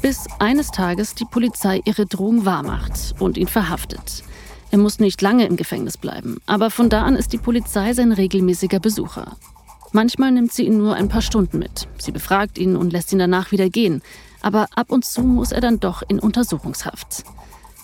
bis 0.02 0.26
eines 0.40 0.72
Tages 0.72 1.14
die 1.14 1.24
Polizei 1.24 1.80
ihre 1.84 2.06
Drohung 2.06 2.44
wahrmacht 2.44 3.14
und 3.20 3.38
ihn 3.38 3.46
verhaftet. 3.46 4.24
Er 4.72 4.78
muss 4.78 4.98
nicht 4.98 5.22
lange 5.22 5.46
im 5.46 5.56
Gefängnis 5.56 5.96
bleiben, 5.96 6.38
aber 6.46 6.70
von 6.70 6.88
da 6.88 7.04
an 7.04 7.14
ist 7.14 7.32
die 7.32 7.38
Polizei 7.38 7.94
sein 7.94 8.10
regelmäßiger 8.10 8.80
Besucher. 8.80 9.36
Manchmal 9.92 10.32
nimmt 10.32 10.52
sie 10.52 10.66
ihn 10.66 10.78
nur 10.78 10.94
ein 10.94 11.08
paar 11.08 11.22
Stunden 11.22 11.58
mit. 11.58 11.86
Sie 11.98 12.12
befragt 12.12 12.58
ihn 12.58 12.76
und 12.76 12.92
lässt 12.92 13.12
ihn 13.12 13.18
danach 13.18 13.52
wieder 13.52 13.68
gehen. 13.68 14.02
Aber 14.40 14.66
ab 14.74 14.90
und 14.90 15.04
zu 15.04 15.22
muss 15.22 15.52
er 15.52 15.60
dann 15.60 15.78
doch 15.80 16.02
in 16.08 16.18
Untersuchungshaft. 16.18 17.24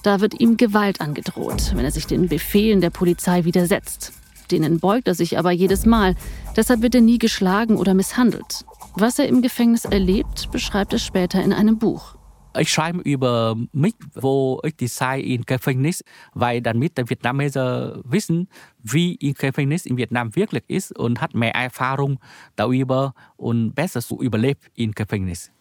Da 0.02 0.20
wird 0.20 0.40
ihm 0.40 0.56
Gewalt 0.56 1.00
angedroht, 1.00 1.72
wenn 1.74 1.84
er 1.84 1.90
sich 1.90 2.06
den 2.06 2.28
Befehlen 2.28 2.80
der 2.80 2.90
Polizei 2.90 3.44
widersetzt. 3.44 4.12
Denen 4.50 4.80
beugt 4.80 5.06
er 5.06 5.14
sich 5.14 5.38
aber 5.38 5.50
jedes 5.50 5.84
Mal. 5.84 6.16
Deshalb 6.56 6.80
wird 6.80 6.94
er 6.94 7.02
nie 7.02 7.18
geschlagen 7.18 7.76
oder 7.76 7.92
misshandelt. 7.92 8.64
Was 9.00 9.20
er 9.20 9.28
im 9.28 9.42
Gefängnis 9.42 9.84
erlebt, 9.84 10.50
beschreibt 10.50 10.92
er 10.92 10.98
später 10.98 11.40
in 11.40 11.52
einem 11.52 11.78
Buch. 11.78 12.16
Ich 12.58 12.68
schreibe 12.68 12.98
über 13.02 13.56
mich, 13.70 13.94
wo 14.14 14.60
ich 14.64 14.74
die 14.74 14.88
Zeit 14.88 15.24
in 15.24 15.42
Gefängnis, 15.42 16.02
weil 16.34 16.60
damit 16.60 16.98
der 16.98 17.08
Vietnameser 17.08 18.00
wissen, 18.02 18.48
wie 18.82 19.14
in 19.14 19.34
Gefängnis 19.34 19.86
in 19.86 19.98
Vietnam 19.98 20.34
wirklich 20.34 20.64
ist 20.66 20.98
und 20.98 21.20
hat 21.20 21.36
mehr 21.36 21.54
Erfahrung 21.54 22.18
darüber 22.56 23.14
und 23.36 23.72
besser 23.76 24.02
zu 24.02 24.20
überlebt 24.20 24.64
in 24.74 24.90
Gefängnis. 24.90 25.52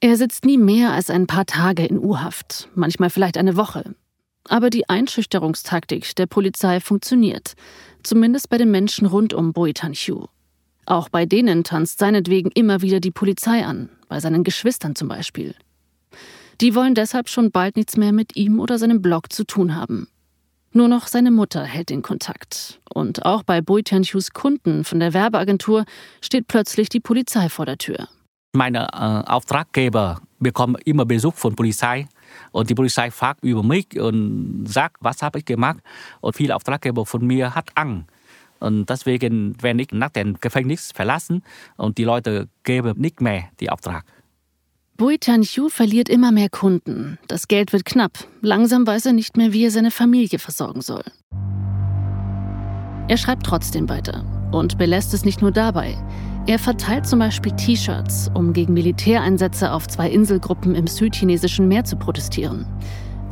Er 0.00 0.16
sitzt 0.16 0.46
nie 0.46 0.56
mehr 0.56 0.92
als 0.92 1.10
ein 1.10 1.26
paar 1.26 1.44
Tage 1.44 1.84
in 1.84 1.98
U-Haft, 1.98 2.70
manchmal 2.74 3.10
vielleicht 3.10 3.36
eine 3.36 3.58
Woche. 3.58 3.94
Aber 4.48 4.70
die 4.70 4.88
Einschüchterungstaktik 4.88 6.16
der 6.16 6.24
Polizei 6.24 6.80
funktioniert, 6.80 7.52
zumindest 8.02 8.48
bei 8.48 8.56
den 8.56 8.70
Menschen 8.70 9.04
rund 9.04 9.34
um 9.34 9.52
Bui 9.52 9.74
Tan 9.74 9.92
Chu. 9.92 10.28
Auch 10.88 11.10
bei 11.10 11.26
denen 11.26 11.64
tanzt 11.64 11.98
seinetwegen 11.98 12.50
immer 12.52 12.80
wieder 12.80 12.98
die 12.98 13.10
Polizei 13.10 13.62
an, 13.62 13.90
bei 14.08 14.20
seinen 14.20 14.42
Geschwistern 14.42 14.96
zum 14.96 15.08
Beispiel. 15.08 15.54
Die 16.62 16.74
wollen 16.74 16.94
deshalb 16.94 17.28
schon 17.28 17.50
bald 17.50 17.76
nichts 17.76 17.98
mehr 17.98 18.12
mit 18.12 18.36
ihm 18.36 18.58
oder 18.58 18.78
seinem 18.78 19.02
Blog 19.02 19.30
zu 19.30 19.44
tun 19.44 19.74
haben. 19.74 20.08
Nur 20.72 20.88
noch 20.88 21.06
seine 21.06 21.30
Mutter 21.30 21.62
hält 21.62 21.90
den 21.90 22.00
Kontakt. 22.00 22.80
Und 22.88 23.26
auch 23.26 23.42
bei 23.42 23.60
Bui 23.60 23.82
Tianchus 23.82 24.30
Kunden 24.30 24.82
von 24.82 24.98
der 24.98 25.12
Werbeagentur 25.12 25.84
steht 26.22 26.48
plötzlich 26.48 26.88
die 26.88 27.00
Polizei 27.00 27.50
vor 27.50 27.66
der 27.66 27.76
Tür. 27.76 28.08
Meine 28.54 28.88
äh, 28.94 29.30
Auftraggeber 29.30 30.22
bekommen 30.38 30.76
immer 30.86 31.04
Besuch 31.04 31.34
von 31.34 31.54
Polizei. 31.54 32.08
Und 32.50 32.70
die 32.70 32.74
Polizei 32.74 33.10
fragt 33.10 33.44
über 33.44 33.62
mich 33.62 34.00
und 34.00 34.64
sagt, 34.66 34.96
was 35.00 35.20
habe 35.20 35.40
ich 35.40 35.44
gemacht. 35.44 35.80
Und 36.22 36.34
viele 36.34 36.56
Auftraggeber 36.56 37.04
von 37.04 37.26
mir 37.26 37.54
hat 37.54 37.68
Angst. 37.74 38.06
Und 38.60 38.90
deswegen 38.90 39.60
werde 39.62 39.82
ich 39.82 39.92
nach 39.92 40.10
dem 40.10 40.38
Gefängnis 40.40 40.92
verlassen 40.92 41.42
und 41.76 41.98
die 41.98 42.04
Leute 42.04 42.48
geben 42.64 42.98
nicht 42.98 43.20
mehr 43.20 43.44
die 43.60 43.70
Auftrag. 43.70 44.04
Bui 44.96 45.16
Tianchu 45.16 45.68
verliert 45.68 46.08
immer 46.08 46.32
mehr 46.32 46.48
Kunden. 46.48 47.18
Das 47.28 47.46
Geld 47.46 47.72
wird 47.72 47.84
knapp. 47.84 48.18
Langsam 48.40 48.84
weiß 48.84 49.06
er 49.06 49.12
nicht 49.12 49.36
mehr, 49.36 49.52
wie 49.52 49.64
er 49.64 49.70
seine 49.70 49.92
Familie 49.92 50.40
versorgen 50.40 50.80
soll. 50.80 51.04
Er 53.06 53.16
schreibt 53.16 53.46
trotzdem 53.46 53.88
weiter 53.88 54.24
und 54.52 54.76
belässt 54.76 55.14
es 55.14 55.24
nicht 55.24 55.40
nur 55.40 55.52
dabei. 55.52 55.96
Er 56.48 56.58
verteilt 56.58 57.06
zum 57.06 57.20
Beispiel 57.20 57.52
T-Shirts, 57.52 58.30
um 58.34 58.52
gegen 58.52 58.72
Militäreinsätze 58.72 59.70
auf 59.70 59.86
zwei 59.86 60.10
Inselgruppen 60.10 60.74
im 60.74 60.86
südchinesischen 60.86 61.68
Meer 61.68 61.84
zu 61.84 61.96
protestieren. 61.96 62.66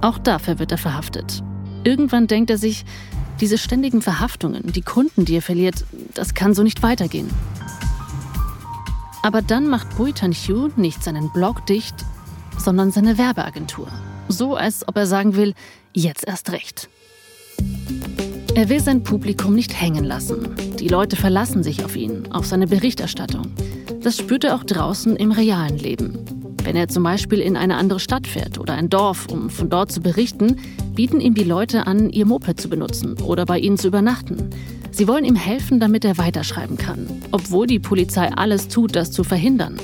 Auch 0.03 0.19
dafür 0.19 0.59
wird 0.59 0.71
er 0.71 0.79
verhaftet. 0.79 1.43
Irgendwann 1.83 2.27
denkt 2.27 2.51
er 2.51 2.59
sich, 2.59 2.85
diese 3.41 3.59
ständigen 3.59 4.03
Verhaftungen, 4.03 4.73
die 4.73 4.83
Kunden, 4.83 5.25
die 5.25 5.37
er 5.37 5.43
verliert, 5.43 5.85
das 6.15 6.35
kann 6.35 6.55
so 6.55 6.63
nicht 6.63 6.83
weitergehen. 6.83 7.31
Aber 9.23 9.43
dann 9.43 9.69
macht 9.69 9.97
Bui 9.97 10.13
Tan-Hyu 10.13 10.71
nicht 10.77 11.03
seinen 11.03 11.33
Blog 11.33 11.67
dicht, 11.67 11.95
sondern 12.59 12.91
seine 12.91 13.19
Werbeagentur. 13.19 13.89
So, 14.29 14.55
als 14.55 14.87
ob 14.89 14.97
er 14.97 15.07
sagen 15.07 15.37
will, 15.37 15.55
jetzt 15.93 16.27
erst 16.27 16.53
recht. 16.53 16.89
Er 18.55 18.69
will 18.69 18.81
sein 18.81 19.03
Publikum 19.03 19.55
nicht 19.55 19.79
hängen 19.79 20.05
lassen. 20.05 20.55
Die 20.79 20.89
Leute 20.89 21.17
verlassen 21.17 21.63
sich 21.63 21.85
auf 21.85 21.95
ihn, 21.97 22.33
auf 22.33 22.47
seine 22.47 22.67
Berichterstattung. 22.67 23.53
Das 24.01 24.17
spürt 24.17 24.45
er 24.45 24.55
auch 24.55 24.65
draußen 24.65 25.17
im 25.17 25.33
realen 25.33 25.79
Leben. 25.79 26.36
Wenn 26.67 26.75
er 26.75 26.89
zum 26.89 27.05
Beispiel 27.05 27.39
in 27.39 27.57
eine 27.57 27.77
andere 27.77 28.01
Stadt 28.01 28.27
fährt 28.27 28.59
oder 28.59 28.75
ein 28.75 28.91
Dorf, 28.91 29.29
um 29.31 29.51
von 29.51 29.71
dort 29.71 29.93
zu 29.93 30.01
berichten, 30.01 30.57
bieten 30.97 31.21
ihm 31.21 31.35
die 31.35 31.45
Leute 31.45 31.87
an, 31.87 32.11
ihr 32.11 32.27
Moped 32.27 32.61
zu 32.61 32.69
benutzen 32.69 33.23
oder 33.23 33.47
bei 33.47 33.61
ihnen 33.61 33.79
zu 33.79 33.87
übernachten. 33.87 34.51
Sie 34.91 35.07
wollen 35.07 35.25
ihm 35.25 35.37
helfen, 35.37 35.79
damit 35.79 36.05
er 36.05 36.19
weiterschreiben 36.19 36.77
kann, 36.77 37.07
obwohl 37.31 37.69
die 37.69 37.79
Polizei 37.79 38.33
alles 38.33 38.67
tut, 38.67 38.97
das 38.97 39.13
zu 39.13 39.23
verhindern. 39.23 39.77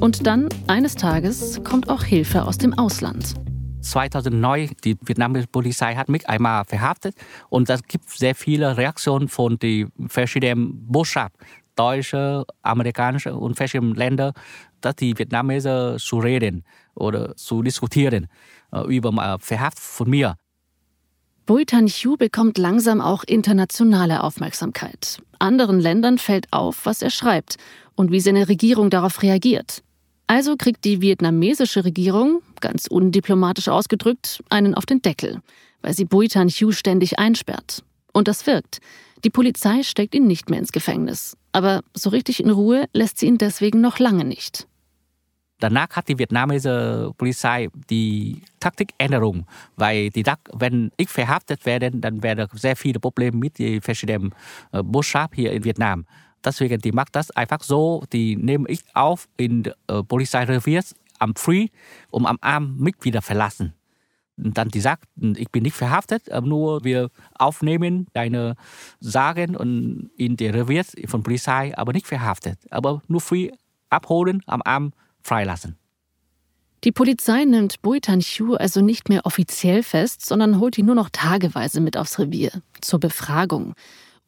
Und 0.00 0.26
dann, 0.26 0.48
eines 0.66 0.96
Tages, 0.96 1.62
kommt 1.62 1.88
auch 1.88 2.02
Hilfe 2.02 2.42
aus 2.42 2.58
dem 2.58 2.76
Ausland. 2.76 3.34
2009, 3.82 4.72
die 4.82 4.96
vietnamesische 5.00 5.46
Polizei 5.46 5.94
hat 5.94 6.08
mich 6.08 6.28
einmal 6.28 6.64
verhaftet 6.64 7.14
und 7.48 7.70
es 7.70 7.84
gibt 7.84 8.10
sehr 8.10 8.34
viele 8.34 8.76
Reaktionen 8.76 9.28
von 9.28 9.56
den 9.60 9.92
verschiedenen 10.08 10.84
Botschaften, 10.88 11.38
deutsche, 11.78 12.44
amerikanische 12.62 13.36
und 13.36 13.54
verschiedene 13.54 13.94
Länder, 13.94 14.32
dass 14.80 14.96
die 14.96 15.16
Vietnamesen 15.18 15.98
zu 15.98 16.18
reden 16.18 16.64
oder 16.94 17.36
zu 17.36 17.62
diskutieren 17.62 18.28
äh, 18.72 18.80
über 18.94 19.38
Verhaft 19.40 19.78
von 19.78 20.10
mir. 20.10 20.36
Bui 21.46 21.64
Tan-Hyu 21.64 22.16
bekommt 22.18 22.58
langsam 22.58 23.00
auch 23.00 23.24
internationale 23.24 24.22
Aufmerksamkeit. 24.22 25.22
Anderen 25.38 25.80
Ländern 25.80 26.18
fällt 26.18 26.52
auf, 26.52 26.84
was 26.84 27.00
er 27.00 27.10
schreibt 27.10 27.56
und 27.94 28.12
wie 28.12 28.20
seine 28.20 28.48
Regierung 28.48 28.90
darauf 28.90 29.22
reagiert. 29.22 29.82
Also 30.26 30.56
kriegt 30.58 30.84
die 30.84 31.00
vietnamesische 31.00 31.86
Regierung, 31.86 32.42
ganz 32.60 32.86
undiplomatisch 32.86 33.68
ausgedrückt, 33.68 34.44
einen 34.50 34.74
auf 34.74 34.84
den 34.84 35.00
Deckel, 35.00 35.40
weil 35.80 35.94
sie 35.94 36.04
Bui 36.04 36.28
Tan-Hyu 36.28 36.72
ständig 36.72 37.18
einsperrt. 37.18 37.82
Und 38.12 38.28
das 38.28 38.46
wirkt. 38.46 38.80
Die 39.24 39.30
Polizei 39.30 39.82
steckt 39.82 40.14
ihn 40.14 40.26
nicht 40.26 40.50
mehr 40.50 40.58
ins 40.58 40.72
Gefängnis. 40.72 41.34
Aber 41.58 41.82
so 41.92 42.10
richtig 42.10 42.38
in 42.38 42.50
Ruhe 42.50 42.84
lässt 42.92 43.18
sie 43.18 43.26
ihn 43.26 43.36
deswegen 43.36 43.80
noch 43.80 43.98
lange 43.98 44.24
nicht. 44.24 44.68
Danach 45.58 45.88
hat 45.90 46.06
die 46.06 46.16
vietnamesische 46.16 47.10
Polizei 47.18 47.68
die 47.90 48.42
Taktikänderung, 48.60 49.44
weil 49.74 50.10
die, 50.10 50.22
wenn 50.52 50.92
ich 50.96 51.08
verhaftet 51.08 51.66
werde, 51.66 51.90
dann 51.90 52.22
werden 52.22 52.46
sehr 52.52 52.76
viele 52.76 53.00
Probleme 53.00 53.36
mit 53.36 53.58
den 53.58 53.80
verschiedenen 53.80 54.32
äh, 54.70 54.84
Botschaften 54.84 55.34
hier 55.34 55.50
in 55.50 55.64
Vietnam. 55.64 56.06
Deswegen 56.44 56.80
die 56.80 56.92
macht 56.92 57.16
das 57.16 57.32
einfach 57.32 57.64
so, 57.64 58.04
die 58.12 58.36
nehme 58.36 58.68
ich 58.68 58.84
auf 58.94 59.26
in 59.36 59.64
äh, 59.88 60.04
Polizeirevier 60.04 60.84
am 61.18 61.34
Früh, 61.34 61.66
um 62.10 62.24
am 62.24 62.38
Abend 62.40 62.78
mich 62.78 62.94
wieder 63.02 63.20
verlassen. 63.20 63.74
Und 64.42 64.56
dann 64.56 64.68
die 64.68 64.80
sagt, 64.80 65.04
ich 65.36 65.50
bin 65.50 65.64
nicht 65.64 65.76
verhaftet, 65.76 66.28
nur 66.42 66.84
wir 66.84 67.10
aufnehmen 67.38 68.06
deine 68.12 68.54
Sagen 69.00 69.56
und 69.56 70.10
in 70.16 70.36
der 70.36 70.54
Revier 70.54 70.84
von 71.06 71.22
Polizei, 71.22 71.76
aber 71.76 71.92
nicht 71.92 72.06
verhaftet, 72.06 72.58
aber 72.70 73.02
nur 73.08 73.20
früh 73.20 73.50
abholen, 73.90 74.42
am 74.46 74.62
Abend 74.62 74.94
freilassen. 75.22 75.76
Die 76.84 76.92
Polizei 76.92 77.44
nimmt 77.44 77.82
Bui 77.82 78.00
Tan-Chu 78.00 78.54
also 78.54 78.80
nicht 78.80 79.08
mehr 79.08 79.26
offiziell 79.26 79.82
fest, 79.82 80.24
sondern 80.24 80.60
holt 80.60 80.78
ihn 80.78 80.86
nur 80.86 80.94
noch 80.94 81.10
tageweise 81.10 81.80
mit 81.80 81.96
aufs 81.96 82.20
Revier 82.20 82.52
zur 82.80 83.00
Befragung. 83.00 83.74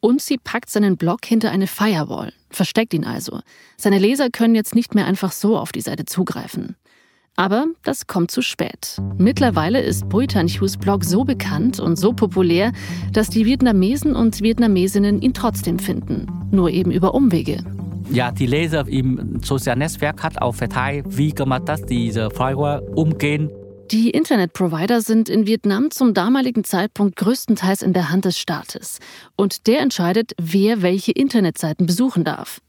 Und 0.01 0.21
sie 0.21 0.37
packt 0.37 0.69
seinen 0.69 0.97
Blog 0.97 1.25
hinter 1.25 1.51
eine 1.51 1.67
Firewall, 1.67 2.33
versteckt 2.49 2.93
ihn 2.93 3.05
also. 3.05 3.39
Seine 3.77 3.99
Leser 3.99 4.29
können 4.29 4.55
jetzt 4.55 4.75
nicht 4.75 4.95
mehr 4.95 5.05
einfach 5.05 5.31
so 5.31 5.57
auf 5.57 5.71
die 5.71 5.81
Seite 5.81 6.05
zugreifen. 6.05 6.75
Aber 7.35 7.65
das 7.83 8.07
kommt 8.07 8.31
zu 8.31 8.41
spät. 8.41 8.97
Mittlerweile 9.17 9.81
ist 9.81 10.09
Bui 10.09 10.27
Tan-Chus 10.27 10.77
Blog 10.77 11.03
so 11.03 11.23
bekannt 11.23 11.79
und 11.79 11.95
so 11.95 12.13
populär, 12.13 12.71
dass 13.13 13.29
die 13.29 13.45
Vietnamesen 13.45 14.15
und 14.15 14.41
Vietnamesinnen 14.41 15.21
ihn 15.21 15.33
trotzdem 15.33 15.79
finden, 15.79 16.27
nur 16.51 16.69
eben 16.69 16.91
über 16.91 17.13
Umwege. 17.13 17.63
Ja, 18.11 18.31
die 18.31 18.45
Leser 18.45 18.87
im 18.87 19.39
sozialen 19.41 19.79
Netzwerk 19.79 20.21
hat 20.21 20.41
auch 20.41 20.55
verteilt, 20.55 21.05
wie 21.09 21.31
kann 21.31 21.47
man 21.47 21.65
das, 21.65 21.85
diese 21.85 22.29
Firewall 22.29 22.79
umgehen. 22.95 23.49
Die 23.91 24.09
Internetprovider 24.09 25.01
sind 25.01 25.27
in 25.27 25.47
Vietnam 25.47 25.91
zum 25.91 26.13
damaligen 26.13 26.63
Zeitpunkt 26.63 27.15
größtenteils 27.17 27.81
in 27.81 27.93
der 27.93 28.09
Hand 28.09 28.25
des 28.25 28.37
Staates. 28.37 28.99
Und 29.35 29.67
der 29.67 29.81
entscheidet, 29.81 30.31
wer 30.39 30.81
welche 30.81 31.11
Internetseiten 31.11 31.85
besuchen 31.85 32.23
darf. 32.23 32.61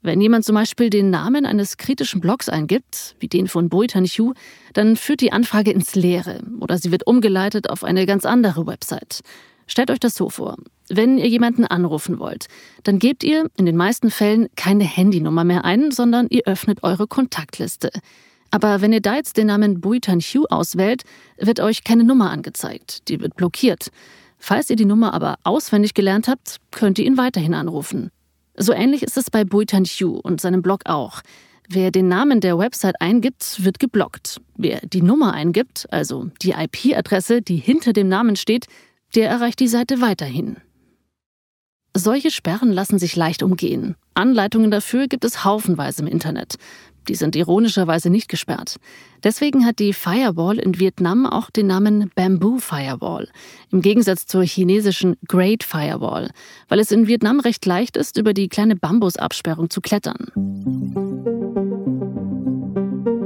Wenn 0.00 0.20
jemand 0.20 0.44
zum 0.44 0.54
Beispiel 0.54 0.90
den 0.90 1.10
Namen 1.10 1.44
eines 1.44 1.76
kritischen 1.76 2.20
Blogs 2.20 2.48
eingibt, 2.48 3.16
wie 3.18 3.26
den 3.26 3.48
von 3.48 3.68
Boi 3.68 3.88
Tan 3.88 4.04
Chu, 4.04 4.32
dann 4.72 4.96
führt 4.96 5.20
die 5.20 5.32
Anfrage 5.32 5.72
ins 5.72 5.96
Leere 5.96 6.40
oder 6.60 6.78
sie 6.78 6.92
wird 6.92 7.06
umgeleitet 7.06 7.68
auf 7.68 7.82
eine 7.82 8.06
ganz 8.06 8.24
andere 8.24 8.66
Website. 8.66 9.20
Stellt 9.66 9.90
euch 9.90 10.00
das 10.00 10.14
so 10.14 10.30
vor. 10.30 10.56
Wenn 10.88 11.18
ihr 11.18 11.28
jemanden 11.28 11.64
anrufen 11.64 12.18
wollt, 12.18 12.46
dann 12.84 12.98
gebt 12.98 13.22
ihr 13.22 13.50
in 13.56 13.66
den 13.66 13.76
meisten 13.76 14.10
Fällen 14.10 14.48
keine 14.56 14.84
Handynummer 14.84 15.44
mehr 15.44 15.64
ein, 15.64 15.90
sondern 15.90 16.28
ihr 16.30 16.42
öffnet 16.46 16.82
eure 16.84 17.06
Kontaktliste. 17.06 17.90
Aber 18.50 18.80
wenn 18.80 18.92
ihr 18.92 19.02
da 19.02 19.16
jetzt 19.16 19.36
den 19.36 19.48
Namen 19.48 19.80
Bui 19.80 20.00
Tan 20.00 20.20
Hu 20.20 20.44
auswählt, 20.48 21.02
wird 21.36 21.60
euch 21.60 21.84
keine 21.84 22.04
Nummer 22.04 22.30
angezeigt. 22.30 23.08
Die 23.08 23.20
wird 23.20 23.34
blockiert. 23.34 23.90
Falls 24.38 24.70
ihr 24.70 24.76
die 24.76 24.86
Nummer 24.86 25.12
aber 25.12 25.36
auswendig 25.42 25.92
gelernt 25.92 26.28
habt, 26.28 26.58
könnt 26.70 26.98
ihr 26.98 27.04
ihn 27.04 27.18
weiterhin 27.18 27.52
anrufen. 27.52 28.10
So 28.60 28.72
ähnlich 28.72 29.04
ist 29.04 29.16
es 29.16 29.30
bei 29.30 29.44
Bui 29.44 29.66
Tan 29.66 29.84
Hu 29.84 30.18
und 30.18 30.40
seinem 30.40 30.62
Blog 30.62 30.82
auch. 30.84 31.22
Wer 31.68 31.92
den 31.92 32.08
Namen 32.08 32.40
der 32.40 32.58
Website 32.58 33.00
eingibt, 33.00 33.64
wird 33.64 33.78
geblockt. 33.78 34.40
Wer 34.56 34.80
die 34.80 35.02
Nummer 35.02 35.32
eingibt, 35.32 35.86
also 35.90 36.30
die 36.42 36.52
IP-Adresse, 36.52 37.40
die 37.40 37.56
hinter 37.56 37.92
dem 37.92 38.08
Namen 38.08 38.34
steht, 38.34 38.66
der 39.14 39.28
erreicht 39.28 39.60
die 39.60 39.68
Seite 39.68 40.00
weiterhin. 40.00 40.56
Solche 41.96 42.30
Sperren 42.30 42.72
lassen 42.72 42.98
sich 42.98 43.16
leicht 43.16 43.42
umgehen. 43.42 43.96
Anleitungen 44.14 44.70
dafür 44.70 45.06
gibt 45.06 45.24
es 45.24 45.44
haufenweise 45.44 46.02
im 46.02 46.08
Internet. 46.08 46.56
Die 47.08 47.14
sind 47.14 47.34
ironischerweise 47.34 48.10
nicht 48.10 48.28
gesperrt. 48.28 48.76
Deswegen 49.24 49.64
hat 49.64 49.78
die 49.78 49.92
Firewall 49.92 50.58
in 50.58 50.78
Vietnam 50.78 51.26
auch 51.26 51.50
den 51.50 51.66
Namen 51.66 52.10
Bamboo 52.14 52.58
Firewall, 52.58 53.28
im 53.72 53.80
Gegensatz 53.80 54.26
zur 54.26 54.44
chinesischen 54.44 55.16
Great 55.26 55.64
Firewall, 55.64 56.30
weil 56.68 56.78
es 56.78 56.92
in 56.92 57.06
Vietnam 57.06 57.40
recht 57.40 57.64
leicht 57.66 57.96
ist, 57.96 58.18
über 58.18 58.34
die 58.34 58.48
kleine 58.48 58.76
Bambusabsperrung 58.76 59.70
zu 59.70 59.80
klettern. 59.80 60.26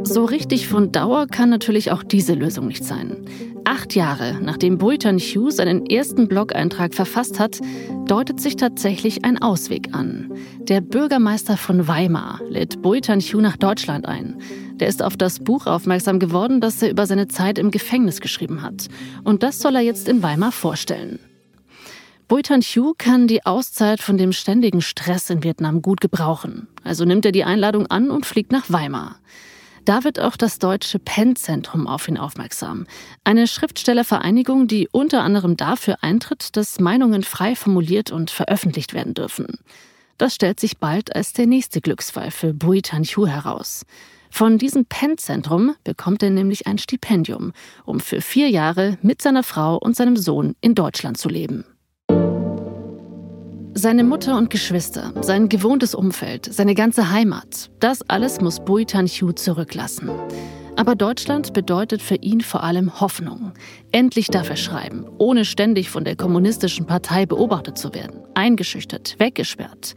So 0.04 0.24
richtig 0.24 0.68
von 0.68 0.92
Dauer 0.92 1.26
kann 1.26 1.50
natürlich 1.50 1.90
auch 1.90 2.02
diese 2.02 2.34
Lösung 2.34 2.66
nicht 2.66 2.84
sein. 2.84 3.24
Acht 3.64 3.94
Jahre 3.94 4.38
nachdem 4.42 4.78
Buitan 4.78 5.18
Hugh 5.18 5.50
seinen 5.50 5.86
ersten 5.86 6.26
Blog-Eintrag 6.26 6.94
verfasst 6.94 7.38
hat, 7.38 7.60
deutet 8.06 8.40
sich 8.40 8.56
tatsächlich 8.56 9.24
ein 9.24 9.40
Ausweg 9.40 9.94
an. 9.94 10.32
Der 10.58 10.80
Bürgermeister 10.80 11.56
von 11.56 11.86
Weimar 11.86 12.40
lädt 12.48 12.82
Buitan 12.82 13.20
Hugh 13.20 13.40
nach 13.40 13.56
Deutschland 13.56 14.06
ein. 14.06 14.40
Der 14.74 14.88
ist 14.88 15.02
auf 15.02 15.16
das 15.16 15.38
Buch 15.38 15.66
aufmerksam 15.66 16.18
geworden, 16.18 16.60
das 16.60 16.82
er 16.82 16.90
über 16.90 17.06
seine 17.06 17.28
Zeit 17.28 17.58
im 17.58 17.70
Gefängnis 17.70 18.20
geschrieben 18.20 18.62
hat. 18.62 18.88
Und 19.22 19.44
das 19.44 19.60
soll 19.60 19.76
er 19.76 19.82
jetzt 19.82 20.08
in 20.08 20.22
Weimar 20.22 20.50
vorstellen. 20.50 21.20
Buitan 22.26 22.62
Hugh 22.62 22.94
kann 22.98 23.28
die 23.28 23.44
Auszeit 23.44 24.00
von 24.00 24.16
dem 24.16 24.32
ständigen 24.32 24.80
Stress 24.80 25.30
in 25.30 25.44
Vietnam 25.44 25.82
gut 25.82 26.00
gebrauchen. 26.00 26.66
Also 26.82 27.04
nimmt 27.04 27.26
er 27.26 27.32
die 27.32 27.44
Einladung 27.44 27.86
an 27.86 28.10
und 28.10 28.26
fliegt 28.26 28.50
nach 28.50 28.64
Weimar. 28.70 29.16
Da 29.84 30.04
wird 30.04 30.20
auch 30.20 30.36
das 30.36 30.60
Deutsche 30.60 31.00
PEN-Zentrum 31.00 31.88
auf 31.88 32.06
ihn 32.06 32.16
aufmerksam. 32.16 32.86
Eine 33.24 33.48
Schriftstellervereinigung, 33.48 34.68
die 34.68 34.88
unter 34.92 35.22
anderem 35.22 35.56
dafür 35.56 35.96
eintritt, 36.02 36.56
dass 36.56 36.78
Meinungen 36.78 37.24
frei 37.24 37.56
formuliert 37.56 38.12
und 38.12 38.30
veröffentlicht 38.30 38.94
werden 38.94 39.14
dürfen. 39.14 39.58
Das 40.18 40.36
stellt 40.36 40.60
sich 40.60 40.78
bald 40.78 41.16
als 41.16 41.32
der 41.32 41.46
nächste 41.46 41.80
Glücksfall 41.80 42.30
für 42.30 42.54
Bui 42.54 42.80
Tanchu 42.80 43.26
heraus. 43.26 43.84
Von 44.30 44.56
diesem 44.56 44.86
PEN-Zentrum 44.86 45.74
bekommt 45.82 46.22
er 46.22 46.30
nämlich 46.30 46.66
ein 46.66 46.78
Stipendium, 46.78 47.52
um 47.84 47.98
für 47.98 48.20
vier 48.20 48.48
Jahre 48.48 48.98
mit 49.02 49.20
seiner 49.20 49.42
Frau 49.42 49.76
und 49.76 49.96
seinem 49.96 50.16
Sohn 50.16 50.54
in 50.60 50.74
Deutschland 50.76 51.18
zu 51.18 51.28
leben. 51.28 51.64
Seine 53.74 54.04
Mutter 54.04 54.36
und 54.36 54.50
Geschwister, 54.50 55.14
sein 55.22 55.48
gewohntes 55.48 55.94
Umfeld, 55.94 56.52
seine 56.52 56.74
ganze 56.74 57.10
Heimat, 57.10 57.70
das 57.80 58.02
alles 58.02 58.42
muss 58.42 58.62
Bui 58.62 58.84
Tanchu 58.84 59.32
zurücklassen. 59.32 60.10
Aber 60.76 60.94
Deutschland 60.94 61.54
bedeutet 61.54 62.02
für 62.02 62.16
ihn 62.16 62.42
vor 62.42 62.62
allem 62.62 63.00
Hoffnung. 63.00 63.52
Endlich 63.90 64.26
darf 64.26 64.50
er 64.50 64.56
schreiben, 64.56 65.06
ohne 65.16 65.46
ständig 65.46 65.88
von 65.88 66.04
der 66.04 66.16
kommunistischen 66.16 66.86
Partei 66.86 67.24
beobachtet 67.24 67.78
zu 67.78 67.94
werden, 67.94 68.20
eingeschüchtert, 68.34 69.16
weggesperrt. 69.18 69.94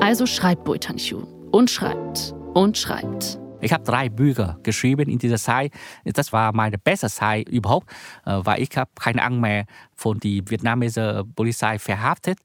Also 0.00 0.24
schreibt 0.24 0.64
Bui 0.64 0.78
Tanchu 0.78 1.22
und 1.52 1.70
schreibt 1.70 2.34
und 2.54 2.78
schreibt. 2.78 3.38
Ich 3.60 3.72
habe 3.72 3.84
drei 3.84 4.08
Bücher 4.08 4.58
geschrieben 4.62 5.10
in 5.10 5.18
dieser 5.18 5.38
Zeit. 5.38 5.72
Das 6.04 6.32
war 6.32 6.54
meine 6.54 6.78
beste 6.78 7.10
Zeit 7.10 7.48
überhaupt, 7.48 7.90
äh, 8.24 8.38
weil 8.42 8.62
ich 8.62 8.74
habe 8.76 8.90
keine 8.98 9.22
Angst 9.22 9.40
mehr 9.40 9.66
von 9.94 10.18
der 10.18 10.48
vietnamesischen 10.48 11.34
Polizei 11.34 11.78
verhaftet. 11.78 12.38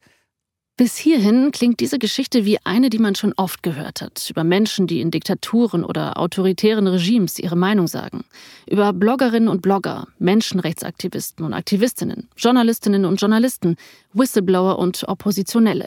Bis 0.75 0.98
hierhin 0.98 1.51
klingt 1.51 1.82
diese 1.82 2.00
Geschichte 2.00 2.46
wie 2.46 2.58
eine, 2.63 2.89
die 2.89 2.98
man 2.98 3.13
schon 3.13 3.34
oft 3.38 3.62
gehört 3.62 4.01
hat, 4.01 4.27
über 4.32 4.44
Menschen, 4.44 4.88
die 4.88 5.01
in 5.01 5.12
Diktaturen 5.12 5.84
oder 5.86 6.18
autoritären 6.18 6.88
Regimes 6.88 7.38
ihre 7.38 7.56
Meinung 7.56 7.86
sagen, 7.86 8.24
über 8.68 8.92
Bloggerinnen 8.92 9.50
und 9.50 9.62
Blogger, 9.62 10.08
Menschenrechtsaktivisten 10.18 11.46
und 11.46 11.53
Aktivistinnen, 11.53 12.27
Journalistinnen 12.36 13.06
und 13.06 13.22
Journalisten, 13.22 13.75
Whistleblower 14.13 14.80
und 14.80 15.08
Oppositionelle. 15.08 15.86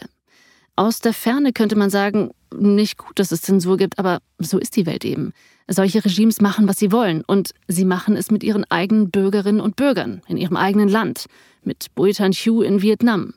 Aus 0.77 1.01
der 1.01 1.15
Ferne 1.15 1.53
könnte 1.53 1.75
man 1.75 1.91
sagen, 1.91 2.31
nicht 2.57 2.97
gut, 2.97 3.19
dass 3.19 3.33
es 3.33 3.43
Zensur 3.43 3.79
gibt, 3.79 3.99
aber 3.99 4.21
so 4.39 4.57
ist 4.57 4.77
die 4.77 4.87
Welt 4.87 5.05
eben. 5.05 5.33
Solche 5.67 6.05
Regimes 6.05 6.41
machen, 6.41 6.69
was 6.69 6.79
sie 6.79 6.93
wollen, 6.93 7.25
und 7.27 7.51
sie 7.67 7.85
machen 7.85 8.15
es 8.15 8.31
mit 8.31 8.45
ihren 8.45 8.63
eigenen 8.71 9.11
Bürgerinnen 9.11 9.61
und 9.61 9.75
Bürgern 9.75 10.23
in 10.29 10.37
ihrem 10.37 10.57
eigenen 10.57 10.89
Land, 10.89 11.27
mit 11.65 11.87
Bui 11.97 12.13
Tan 12.13 12.31
Hue 12.31 12.65
in 12.65 12.83
Vietnam, 12.83 13.35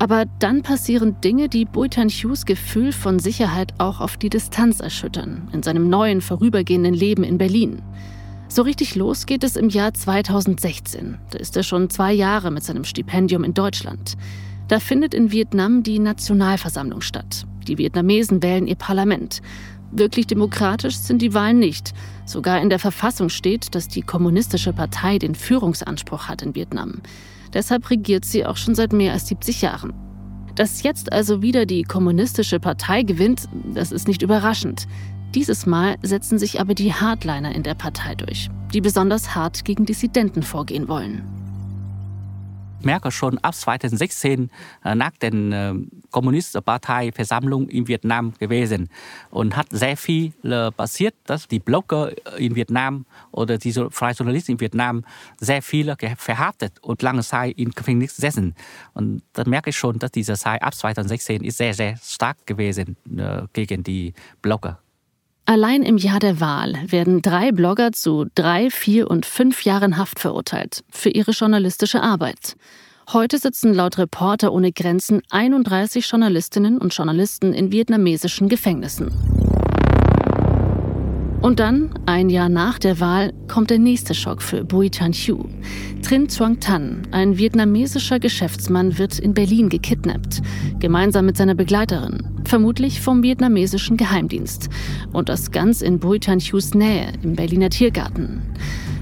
aber 0.00 0.24
dann 0.38 0.62
passieren 0.62 1.20
Dinge, 1.20 1.50
die 1.50 1.66
Buitan 1.66 2.08
Hughes 2.08 2.46
Gefühl 2.46 2.90
von 2.90 3.18
Sicherheit 3.18 3.74
auch 3.76 4.00
auf 4.00 4.16
die 4.16 4.30
Distanz 4.30 4.80
erschüttern, 4.80 5.48
in 5.52 5.62
seinem 5.62 5.90
neuen, 5.90 6.22
vorübergehenden 6.22 6.94
Leben 6.94 7.22
in 7.22 7.36
Berlin. 7.36 7.82
So 8.48 8.62
richtig 8.62 8.94
los 8.94 9.26
geht 9.26 9.44
es 9.44 9.56
im 9.56 9.68
Jahr 9.68 9.92
2016. 9.92 11.18
Da 11.30 11.38
ist 11.38 11.54
er 11.54 11.62
schon 11.64 11.90
zwei 11.90 12.14
Jahre 12.14 12.50
mit 12.50 12.64
seinem 12.64 12.84
Stipendium 12.84 13.44
in 13.44 13.52
Deutschland. 13.52 14.16
Da 14.68 14.80
findet 14.80 15.12
in 15.12 15.32
Vietnam 15.32 15.82
die 15.82 15.98
Nationalversammlung 15.98 17.02
statt. 17.02 17.44
Die 17.68 17.76
Vietnamesen 17.76 18.42
wählen 18.42 18.66
ihr 18.66 18.76
Parlament. 18.76 19.42
Wirklich 19.92 20.26
demokratisch 20.26 20.96
sind 20.96 21.20
die 21.20 21.34
Wahlen 21.34 21.58
nicht. 21.58 21.92
Sogar 22.24 22.62
in 22.62 22.70
der 22.70 22.78
Verfassung 22.78 23.28
steht, 23.28 23.74
dass 23.74 23.86
die 23.86 24.02
Kommunistische 24.02 24.72
Partei 24.72 25.18
den 25.18 25.34
Führungsanspruch 25.34 26.28
hat 26.28 26.40
in 26.40 26.54
Vietnam. 26.54 27.02
Deshalb 27.52 27.90
regiert 27.90 28.24
sie 28.24 28.46
auch 28.46 28.56
schon 28.56 28.74
seit 28.74 28.92
mehr 28.92 29.12
als 29.12 29.26
70 29.28 29.62
Jahren. 29.62 29.92
Dass 30.54 30.82
jetzt 30.82 31.12
also 31.12 31.42
wieder 31.42 31.66
die 31.66 31.82
kommunistische 31.82 32.60
Partei 32.60 33.02
gewinnt, 33.02 33.48
das 33.74 33.92
ist 33.92 34.08
nicht 34.08 34.22
überraschend. 34.22 34.86
Dieses 35.34 35.64
Mal 35.66 35.96
setzen 36.02 36.38
sich 36.38 36.60
aber 36.60 36.74
die 36.74 36.92
Hardliner 36.92 37.54
in 37.54 37.62
der 37.62 37.74
Partei 37.74 38.14
durch, 38.14 38.48
die 38.74 38.80
besonders 38.80 39.34
hart 39.34 39.64
gegen 39.64 39.86
Dissidenten 39.86 40.42
vorgehen 40.42 40.88
wollen 40.88 41.39
merke 42.82 43.10
schon 43.10 43.38
ab 43.38 43.54
2016 43.54 44.50
äh, 44.84 44.94
nach 44.94 45.12
der 45.20 45.32
äh, 45.32 45.74
kommunistischen 46.10 46.62
Parteiversammlung 46.62 47.68
in 47.68 47.88
Vietnam 47.88 48.32
gewesen 48.38 48.90
und 49.30 49.56
hat 49.56 49.68
sehr 49.70 49.96
viel 49.96 50.32
passiert, 50.76 51.14
dass 51.24 51.46
die 51.46 51.60
Blogger 51.60 52.12
in 52.38 52.56
Vietnam 52.56 53.06
oder 53.30 53.58
die 53.58 53.72
freie 53.90 54.14
Journalisten 54.14 54.52
in 54.52 54.60
Vietnam 54.60 55.04
sehr 55.38 55.62
viele 55.62 55.96
verhaftet 56.16 56.78
und 56.82 57.02
lange 57.02 57.22
Zeit 57.22 57.56
in 57.58 57.70
Gefängnis 57.70 58.16
sitzen. 58.16 58.54
Und 58.94 59.22
da 59.32 59.44
merke 59.44 59.70
ich 59.70 59.76
schon, 59.76 59.98
dass 59.98 60.10
diese 60.10 60.34
Zeit 60.34 60.62
ab 60.62 60.74
2016 60.74 61.42
ist 61.42 61.58
sehr, 61.58 61.74
sehr 61.74 61.96
stark 62.02 62.46
gewesen 62.46 62.96
äh, 63.16 63.42
gegen 63.52 63.82
die 63.82 64.14
Blogger. 64.42 64.78
Allein 65.50 65.82
im 65.82 65.96
Jahr 65.96 66.20
der 66.20 66.38
Wahl 66.38 66.76
werden 66.86 67.22
drei 67.22 67.50
Blogger 67.50 67.90
zu 67.90 68.26
drei, 68.36 68.70
vier 68.70 69.10
und 69.10 69.26
fünf 69.26 69.64
Jahren 69.64 69.96
Haft 69.96 70.20
verurteilt 70.20 70.84
für 70.90 71.08
ihre 71.08 71.32
journalistische 71.32 72.04
Arbeit. 72.04 72.54
Heute 73.12 73.36
sitzen 73.36 73.74
laut 73.74 73.98
Reporter 73.98 74.52
ohne 74.52 74.70
Grenzen 74.70 75.22
31 75.30 76.08
Journalistinnen 76.08 76.78
und 76.78 76.94
Journalisten 76.94 77.52
in 77.52 77.72
vietnamesischen 77.72 78.48
Gefängnissen. 78.48 79.10
Und 81.40 81.58
dann, 81.58 81.94
ein 82.04 82.28
Jahr 82.28 82.50
nach 82.50 82.78
der 82.78 83.00
Wahl, 83.00 83.32
kommt 83.48 83.70
der 83.70 83.78
nächste 83.78 84.12
Schock 84.14 84.42
für 84.42 84.62
Bui 84.62 84.90
Tan 84.90 85.12
Hue. 85.12 85.48
Trin 86.02 86.28
Chuang 86.28 86.60
Tan, 86.60 87.08
ein 87.12 87.38
vietnamesischer 87.38 88.20
Geschäftsmann, 88.20 88.98
wird 88.98 89.18
in 89.18 89.32
Berlin 89.32 89.70
gekidnappt, 89.70 90.42
gemeinsam 90.80 91.24
mit 91.24 91.38
seiner 91.38 91.54
Begleiterin, 91.54 92.42
vermutlich 92.44 93.00
vom 93.00 93.22
vietnamesischen 93.22 93.96
Geheimdienst. 93.96 94.68
Und 95.14 95.30
das 95.30 95.50
ganz 95.50 95.80
in 95.80 95.98
Bui 95.98 96.20
Tan 96.20 96.40
Hues 96.40 96.74
Nähe, 96.74 97.14
im 97.22 97.36
Berliner 97.36 97.70
Tiergarten. 97.70 98.42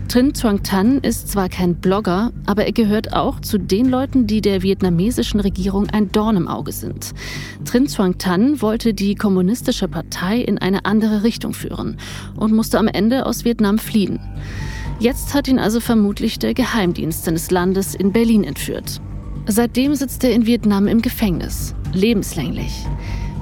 Trin 0.08 0.32
Chuang 0.32 0.62
Tan 0.62 1.00
ist 1.00 1.28
zwar 1.28 1.50
kein 1.50 1.74
Blogger, 1.74 2.32
aber 2.46 2.64
er 2.64 2.72
gehört 2.72 3.12
auch 3.12 3.40
zu 3.40 3.58
den 3.58 3.90
Leuten, 3.90 4.26
die 4.26 4.40
der 4.40 4.62
vietnamesischen 4.62 5.38
Regierung 5.38 5.90
ein 5.90 6.10
Dorn 6.10 6.38
im 6.38 6.48
Auge 6.48 6.72
sind. 6.72 7.12
Trin 7.66 7.88
Chuang 7.88 8.16
Tan 8.16 8.62
wollte 8.62 8.94
die 8.94 9.14
kommunistische 9.14 9.86
Partei 9.86 10.38
in 10.38 10.56
eine 10.56 10.86
andere 10.86 11.24
Richtung 11.24 11.52
führen 11.52 11.98
und 12.36 12.54
musste 12.54 12.78
am 12.78 12.88
Ende 12.88 13.26
aus 13.26 13.44
Vietnam 13.44 13.78
fliehen. 13.78 14.18
Jetzt 14.98 15.34
hat 15.34 15.46
ihn 15.46 15.58
also 15.58 15.78
vermutlich 15.78 16.38
der 16.38 16.54
Geheimdienst 16.54 17.26
seines 17.26 17.50
Landes 17.50 17.94
in 17.94 18.10
Berlin 18.10 18.44
entführt. 18.44 19.02
Seitdem 19.46 19.94
sitzt 19.94 20.24
er 20.24 20.32
in 20.32 20.46
Vietnam 20.46 20.86
im 20.88 21.02
Gefängnis, 21.02 21.74
lebenslänglich. 21.92 22.86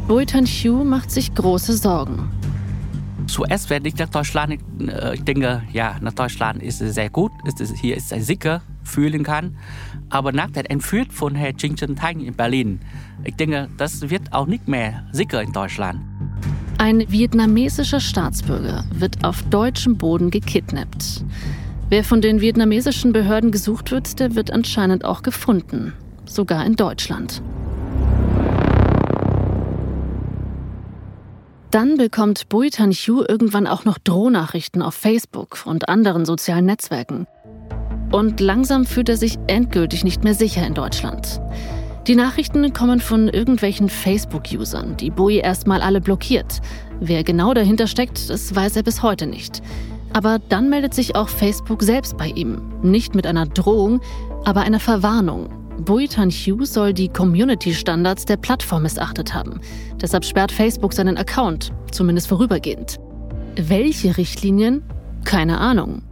Bui 0.09 0.27
Tan 0.27 0.47
Hue 0.47 0.85
macht 0.85 1.13
sich 1.13 1.33
große 1.33 1.77
Sorgen. 1.77 2.29
Zuerst 3.27 3.71
werde 3.71 3.89
ich 3.89 3.97
nach 3.97 4.09
Deutschland, 4.09 4.59
äh, 4.81 5.15
ich 5.15 5.23
denke, 5.23 5.63
ja, 5.73 5.97
nach 6.01 6.13
Deutschland 6.13 6.63
ist 6.63 6.81
es 6.81 6.95
sehr 6.95 7.11
gut, 7.11 7.33
ist 7.45 7.61
es, 7.61 7.73
hier 7.75 7.97
ist 7.97 8.13
es 8.13 8.27
sicher, 8.27 8.63
fühlen 8.85 9.25
kann. 9.25 9.57
Aber 10.11 10.33
nach 10.33 10.51
der 10.51 10.71
Entführung 10.71 11.11
von 11.11 11.35
Herrn 11.35 11.57
Ching 11.57 11.75
Chen 11.75 11.97
Tang 11.97 12.21
in 12.21 12.35
Berlin, 12.35 12.81
ich 13.25 13.35
denke, 13.35 13.69
das 13.77 14.09
wird 14.09 14.33
auch 14.33 14.47
nicht 14.47 14.69
mehr 14.69 15.05
sicher 15.13 15.43
in 15.43 15.53
Deutschland. 15.53 16.01
Ein 16.79 17.11
vietnamesischer 17.11 18.01
Staatsbürger 18.01 18.85
wird 18.93 19.25
auf 19.25 19.43
deutschem 19.45 19.97
Boden 19.97 20.31
gekidnappt. 20.31 21.25
Wer 21.89 22.05
von 22.05 22.21
den 22.21 22.41
vietnamesischen 22.41 23.13
Behörden 23.13 23.51
gesucht 23.51 23.91
wird, 23.91 24.21
der 24.21 24.35
wird 24.35 24.51
anscheinend 24.51 25.05
auch 25.05 25.23
gefunden. 25.23 25.93
Sogar 26.27 26.67
in 26.67 26.77
Deutschland. 26.77 27.43
Dann 31.71 31.97
bekommt 31.97 32.49
Bui 32.49 32.71
Tan 32.71 32.93
irgendwann 33.07 33.67
auch 33.67 33.85
noch 33.85 33.99
Drohnachrichten 33.99 34.83
auf 34.83 34.95
Facebook 34.95 35.65
und 35.67 35.89
anderen 35.89 36.25
sozialen 36.25 36.67
Netzwerken. 36.67 37.27
Und 38.13 38.41
langsam 38.41 38.87
fühlt 38.87 39.09
er 39.09 39.17
sich 39.17 39.39
endgültig 39.49 40.05
nicht 40.05 40.23
mehr 40.23 40.35
sicher 40.35 40.67
in 40.67 40.75
Deutschland. 40.75 41.41
Die 42.07 42.15
Nachrichten 42.15 42.73
kommen 42.73 43.01
von 43.01 43.29
irgendwelchen 43.29 43.89
Facebook-Usern, 43.89 44.97
die 44.97 45.11
Bui 45.11 45.39
erstmal 45.39 45.83
alle 45.83 46.01
blockiert. 46.01 46.61
Wer 47.01 47.25
genau 47.25 47.53
dahinter 47.53 47.89
steckt, 47.89 48.31
das 48.31 48.55
weiß 48.55 48.77
er 48.77 48.85
bis 48.85 49.03
heute 49.03 49.27
nicht. 49.27 49.61
Aber 50.13 50.39
dann 50.39 50.71
meldet 50.71 50.95
sich 50.95 51.17
auch 51.17 51.29
Facebook 51.29 51.83
selbst 51.83 52.17
bei 52.17 52.29
ihm. 52.29 52.63
Nicht 52.83 53.17
mit 53.17 53.27
einer 53.27 53.45
Drohung, 53.45 54.01
aber 54.45 54.61
einer 54.61 54.79
Verwarnung. 54.79 55.66
Buitan 55.85 56.31
Hugh 56.31 56.65
soll 56.65 56.93
die 56.93 57.09
Community-Standards 57.09 58.25
der 58.25 58.37
Plattform 58.37 58.85
missachtet 58.85 59.35
haben. 59.35 59.61
Deshalb 60.01 60.25
sperrt 60.25 60.51
Facebook 60.51 60.93
seinen 60.93 61.17
Account, 61.17 61.73
zumindest 61.91 62.29
vorübergehend. 62.29 62.99
Welche 63.57 64.17
Richtlinien? 64.17 64.83
Keine 65.25 65.59
Ahnung. 65.59 66.03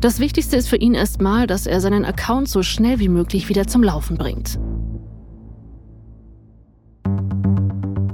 Das 0.00 0.18
Wichtigste 0.18 0.56
ist 0.56 0.68
für 0.68 0.76
ihn 0.76 0.94
erstmal, 0.94 1.46
dass 1.46 1.66
er 1.66 1.80
seinen 1.80 2.04
Account 2.04 2.48
so 2.48 2.62
schnell 2.62 2.98
wie 3.00 3.08
möglich 3.08 3.48
wieder 3.48 3.66
zum 3.66 3.82
Laufen 3.82 4.16
bringt. 4.16 4.58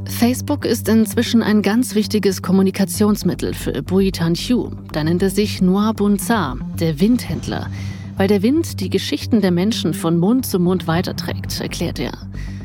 Facebook 0.08 0.64
ist 0.64 0.88
inzwischen 0.88 1.42
ein 1.42 1.62
ganz 1.62 1.94
wichtiges 1.94 2.42
Kommunikationsmittel 2.42 3.54
für 3.54 3.82
Bui 3.82 4.10
Tan 4.10 4.34
Hugh. 4.34 4.70
Da 4.92 5.04
nennt 5.04 5.22
er 5.22 5.30
sich 5.30 5.60
Noir 5.60 5.92
Bunza, 5.94 6.56
der 6.80 6.98
Windhändler, 7.00 7.68
weil 8.16 8.28
der 8.28 8.42
Wind 8.42 8.80
die 8.80 8.90
Geschichten 8.90 9.40
der 9.40 9.50
Menschen 9.50 9.94
von 9.94 10.18
Mund 10.18 10.46
zu 10.46 10.58
Mund 10.58 10.86
weiterträgt, 10.86 11.60
erklärt 11.60 11.98
er. 11.98 12.12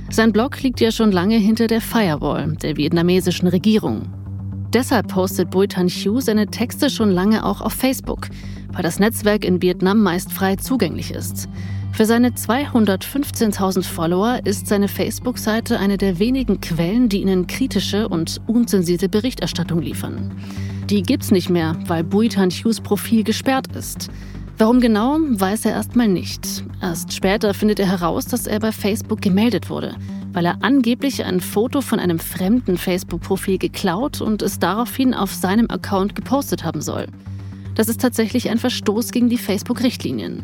Sein 0.09 0.31
Blog 0.31 0.61
liegt 0.61 0.81
ja 0.81 0.91
schon 0.91 1.11
lange 1.11 1.37
hinter 1.37 1.67
der 1.67 1.81
Firewall 1.81 2.57
der 2.61 2.77
vietnamesischen 2.77 3.47
Regierung. 3.47 4.09
Deshalb 4.73 5.09
postet 5.09 5.51
Bui 5.51 5.67
Tan 5.67 5.87
Hugh 5.87 6.21
seine 6.21 6.47
Texte 6.47 6.89
schon 6.89 7.11
lange 7.11 7.45
auch 7.45 7.61
auf 7.61 7.73
Facebook, 7.73 8.27
weil 8.71 8.83
das 8.83 8.99
Netzwerk 8.99 9.43
in 9.43 9.61
Vietnam 9.61 10.01
meist 10.01 10.31
frei 10.31 10.55
zugänglich 10.55 11.11
ist. 11.11 11.49
Für 11.93 12.05
seine 12.05 12.29
215.000 12.29 13.83
Follower 13.83 14.39
ist 14.45 14.67
seine 14.67 14.87
Facebook-Seite 14.87 15.77
eine 15.77 15.97
der 15.97 16.19
wenigen 16.19 16.61
Quellen, 16.61 17.09
die 17.09 17.21
ihnen 17.21 17.47
kritische 17.47 18.07
und 18.07 18.39
unzensierte 18.47 19.09
Berichterstattung 19.09 19.81
liefern. 19.81 20.31
Die 20.89 21.03
gibt's 21.03 21.31
nicht 21.31 21.49
mehr, 21.49 21.75
weil 21.87 22.03
Buitan 22.05 22.49
Hughes 22.49 22.79
Profil 22.79 23.23
gesperrt 23.23 23.75
ist. 23.75 24.09
Warum 24.62 24.80
genau, 24.80 25.17
weiß 25.19 25.65
er 25.65 25.71
erstmal 25.71 26.08
nicht. 26.08 26.63
Erst 26.84 27.13
später 27.13 27.52
findet 27.56 27.80
er 27.80 27.88
heraus, 27.88 28.26
dass 28.26 28.45
er 28.45 28.60
bei 28.60 28.71
Facebook 28.71 29.19
gemeldet 29.19 29.71
wurde, 29.71 29.95
weil 30.34 30.45
er 30.45 30.62
angeblich 30.62 31.26
ein 31.26 31.41
Foto 31.41 31.82
von 31.82 31.97
einem 32.00 32.19
fremden 32.19 32.78
Facebook-Profil 32.78 33.58
geklaut 33.58 34.21
und 34.21 34.43
es 34.43 34.60
daraufhin 34.60 35.15
auf 35.15 35.34
seinem 35.34 35.67
Account 35.71 36.13
gepostet 36.13 36.63
haben 36.63 36.84
soll. 36.84 37.08
Das 37.74 37.88
ist 37.89 38.02
tatsächlich 38.02 38.52
ein 38.52 38.60
Verstoß 38.60 39.12
gegen 39.12 39.30
die 39.30 39.39
Facebook-Richtlinien. 39.39 40.43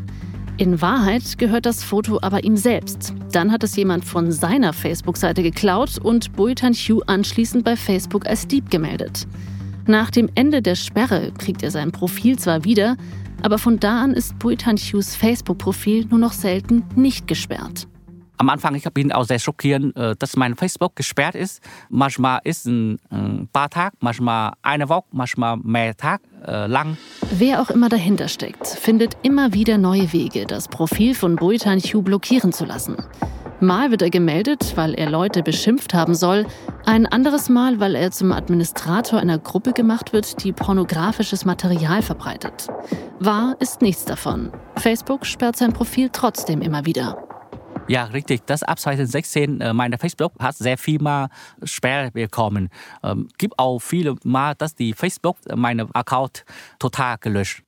In 0.57 0.81
Wahrheit 0.81 1.37
gehört 1.37 1.67
das 1.67 1.83
Foto 1.83 2.17
aber 2.19 2.43
ihm 2.43 2.57
selbst. 2.57 3.13
Dann 3.33 3.51
hat 3.51 3.63
es 3.63 3.75
jemand 3.75 4.03
von 4.03 4.31
seiner 4.31 4.73
Facebook-Seite 4.73 5.43
geklaut 5.43 5.99
und 5.99 6.33
Bultan 6.33 6.73
Hugh 6.73 7.03
anschließend 7.05 7.63
bei 7.63 7.75
Facebook 7.75 8.25
als 8.25 8.47
Dieb 8.47 8.71
gemeldet. 8.71 9.27
Nach 9.85 10.09
dem 10.09 10.27
Ende 10.33 10.63
der 10.63 10.73
Sperre 10.73 11.31
kriegt 11.37 11.61
er 11.61 11.69
sein 11.69 11.91
Profil 11.91 12.39
zwar 12.39 12.63
wieder, 12.63 12.97
aber 13.43 13.57
von 13.57 13.79
da 13.79 14.01
an 14.01 14.13
ist 14.13 14.37
Bultan 14.39 14.77
Hughes 14.77 15.15
Facebook-Profil 15.15 16.07
nur 16.09 16.19
noch 16.19 16.33
selten 16.33 16.83
nicht 16.95 17.27
gesperrt. 17.27 17.87
Am 18.39 18.49
Anfang 18.49 18.75
ich 18.75 18.83
bin 18.91 19.11
auch 19.11 19.25
sehr 19.25 19.39
schockiert, 19.39 19.95
äh, 19.95 20.15
dass 20.17 20.35
mein 20.35 20.55
Facebook 20.55 20.95
gesperrt 20.95 21.33
ist. 21.33 21.61
Manchmal 21.89 22.39
ist 22.43 22.67
ein, 22.67 22.99
ein 23.09 23.49
paar 23.51 23.69
Tage, 23.69 23.95
manchmal 23.99 24.53
eine 24.61 24.89
Woche, 24.89 25.05
manchmal 25.11 25.57
mehr 25.57 25.97
Tage 25.97 26.23
äh, 26.45 26.67
lang. 26.67 26.97
Wer 27.31 27.61
auch 27.61 27.71
immer 27.71 27.89
dahinter 27.89 28.27
steckt, 28.27 28.67
findet 28.67 29.17
immer 29.23 29.53
wieder 29.53 29.79
neue 29.79 30.13
Wege, 30.13 30.45
das 30.45 30.67
Profil 30.67 31.15
von 31.15 31.35
Bultan 31.35 31.79
Hugh 31.79 32.03
blockieren 32.03 32.53
zu 32.53 32.65
lassen. 32.65 32.97
Mal 33.59 33.89
wird 33.89 34.03
er 34.03 34.11
gemeldet, 34.11 34.73
weil 34.75 34.93
er 34.93 35.09
Leute 35.09 35.41
beschimpft 35.41 35.93
haben 35.95 36.13
soll, 36.13 36.45
ein 36.85 37.07
anderes 37.07 37.49
Mal, 37.49 37.79
weil 37.79 37.95
er 37.95 38.11
zum 38.11 38.31
Administrator 38.31 39.19
einer 39.19 39.39
Gruppe 39.39 39.73
gemacht 39.73 40.13
wird, 40.13 40.43
die 40.43 40.51
pornografisches 40.51 41.43
Material 41.43 42.03
verbreitet. 42.03 42.67
Wahr 43.19 43.55
ist 43.59 43.81
nichts 43.81 44.05
davon. 44.05 44.51
Facebook 44.75 45.25
sperrt 45.25 45.55
sein 45.55 45.73
Profil 45.73 46.09
trotzdem 46.11 46.61
immer 46.61 46.85
wieder. 46.85 47.17
Ja, 47.87 48.03
richtig. 48.05 48.45
Das 48.45 48.63
ab 48.63 48.79
2016, 48.79 49.61
äh, 49.61 49.73
meine 49.73 49.97
Facebook 49.97 50.33
hat 50.39 50.55
sehr 50.55 50.77
viel 50.77 51.01
mal 51.01 51.29
Sperre 51.63 52.11
bekommen. 52.11 52.69
Ähm, 53.01 53.29
gibt 53.37 53.57
auch 53.57 53.79
viele 53.79 54.15
mal, 54.23 54.55
dass 54.55 54.75
die 54.75 54.93
Facebook 54.93 55.37
äh, 55.47 55.55
meine 55.55 55.87
Account 55.93 56.43
total 56.79 57.17
gelöscht. 57.17 57.63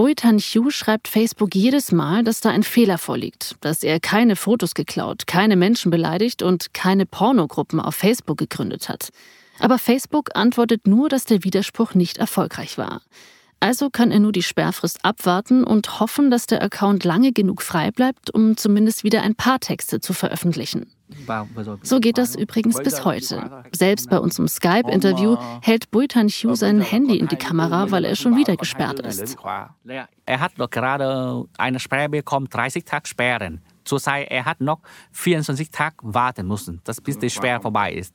Boitan 0.00 0.38
Hugh 0.38 0.70
schreibt 0.70 1.08
Facebook 1.08 1.54
jedes 1.54 1.92
Mal, 1.92 2.24
dass 2.24 2.40
da 2.40 2.48
ein 2.48 2.62
Fehler 2.62 2.96
vorliegt, 2.96 3.56
dass 3.60 3.82
er 3.82 4.00
keine 4.00 4.34
Fotos 4.34 4.72
geklaut, 4.72 5.26
keine 5.26 5.56
Menschen 5.56 5.90
beleidigt 5.90 6.42
und 6.42 6.72
keine 6.72 7.04
Pornogruppen 7.04 7.80
auf 7.80 7.96
Facebook 7.96 8.38
gegründet 8.38 8.88
hat. 8.88 9.10
Aber 9.58 9.78
Facebook 9.78 10.30
antwortet 10.34 10.86
nur, 10.86 11.10
dass 11.10 11.26
der 11.26 11.44
Widerspruch 11.44 11.92
nicht 11.92 12.16
erfolgreich 12.16 12.78
war. 12.78 13.02
Also 13.60 13.90
kann 13.90 14.10
er 14.10 14.20
nur 14.20 14.32
die 14.32 14.42
Sperrfrist 14.42 15.04
abwarten 15.04 15.64
und 15.64 16.00
hoffen, 16.00 16.30
dass 16.30 16.46
der 16.46 16.62
Account 16.62 17.04
lange 17.04 17.32
genug 17.32 17.60
frei 17.60 17.90
bleibt, 17.90 18.32
um 18.32 18.56
zumindest 18.56 19.04
wieder 19.04 19.20
ein 19.20 19.34
paar 19.34 19.60
Texte 19.60 20.00
zu 20.00 20.14
veröffentlichen. 20.14 20.90
So 21.82 22.00
geht 22.00 22.18
das 22.18 22.34
übrigens 22.36 22.76
bis 22.78 23.04
heute. 23.04 23.64
Selbst 23.72 24.10
bei 24.10 24.18
unserem 24.18 24.48
Skype-Interview 24.48 25.36
hält 25.62 25.90
Bultan 25.90 26.28
Hugh 26.28 26.54
sein 26.54 26.80
Handy 26.80 27.18
in 27.18 27.28
die 27.28 27.36
Kamera, 27.36 27.90
weil 27.90 28.04
er 28.04 28.16
schon 28.16 28.36
wieder 28.36 28.56
gesperrt 28.56 29.00
ist. 29.00 29.36
Er 30.26 30.40
hat 30.40 30.58
noch 30.58 30.70
gerade 30.70 31.44
eine 31.58 31.80
Sperre 31.80 32.08
bekommen, 32.08 32.48
30 32.48 32.84
Tage 32.84 33.08
Sperren. 33.08 33.60
Zurzeit 33.84 34.30
er 34.30 34.44
hat 34.44 34.60
noch 34.60 34.80
24 35.12 35.70
Tage 35.70 35.96
warten 36.02 36.46
müssen, 36.46 36.80
bis 37.02 37.18
die 37.18 37.30
Sperre 37.30 37.60
vorbei 37.60 37.92
ist. 37.92 38.14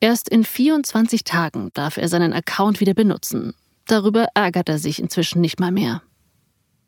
Erst 0.00 0.30
in 0.30 0.44
24 0.44 1.24
Tagen 1.24 1.70
darf 1.74 1.98
er 1.98 2.08
seinen 2.08 2.32
Account 2.32 2.80
wieder 2.80 2.94
benutzen. 2.94 3.54
Darüber 3.86 4.28
ärgert 4.34 4.68
er 4.68 4.78
sich 4.78 4.98
inzwischen 4.98 5.40
nicht 5.40 5.60
mal 5.60 5.72
mehr. 5.72 6.02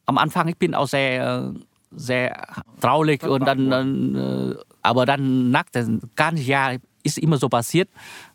Am 0.07 0.19
Anfang 0.19 0.49
ich 0.49 0.57
bin 0.57 0.75
auch 0.75 0.88
sehr, 0.88 1.53
sehr 1.91 2.47
traurig 2.81 3.23
und 3.25 3.47
dann, 3.47 3.71
dann 3.71 4.15
äh, 4.15 4.55
aber 4.83 5.07
dann 5.07 5.51
nach 5.51 5.68
dem 5.75 6.01
ganzen 6.16 6.45
Jahr 6.45 6.77
ist 7.03 7.18
immer 7.18 7.37
so 7.37 7.49
passiert. 7.49 7.88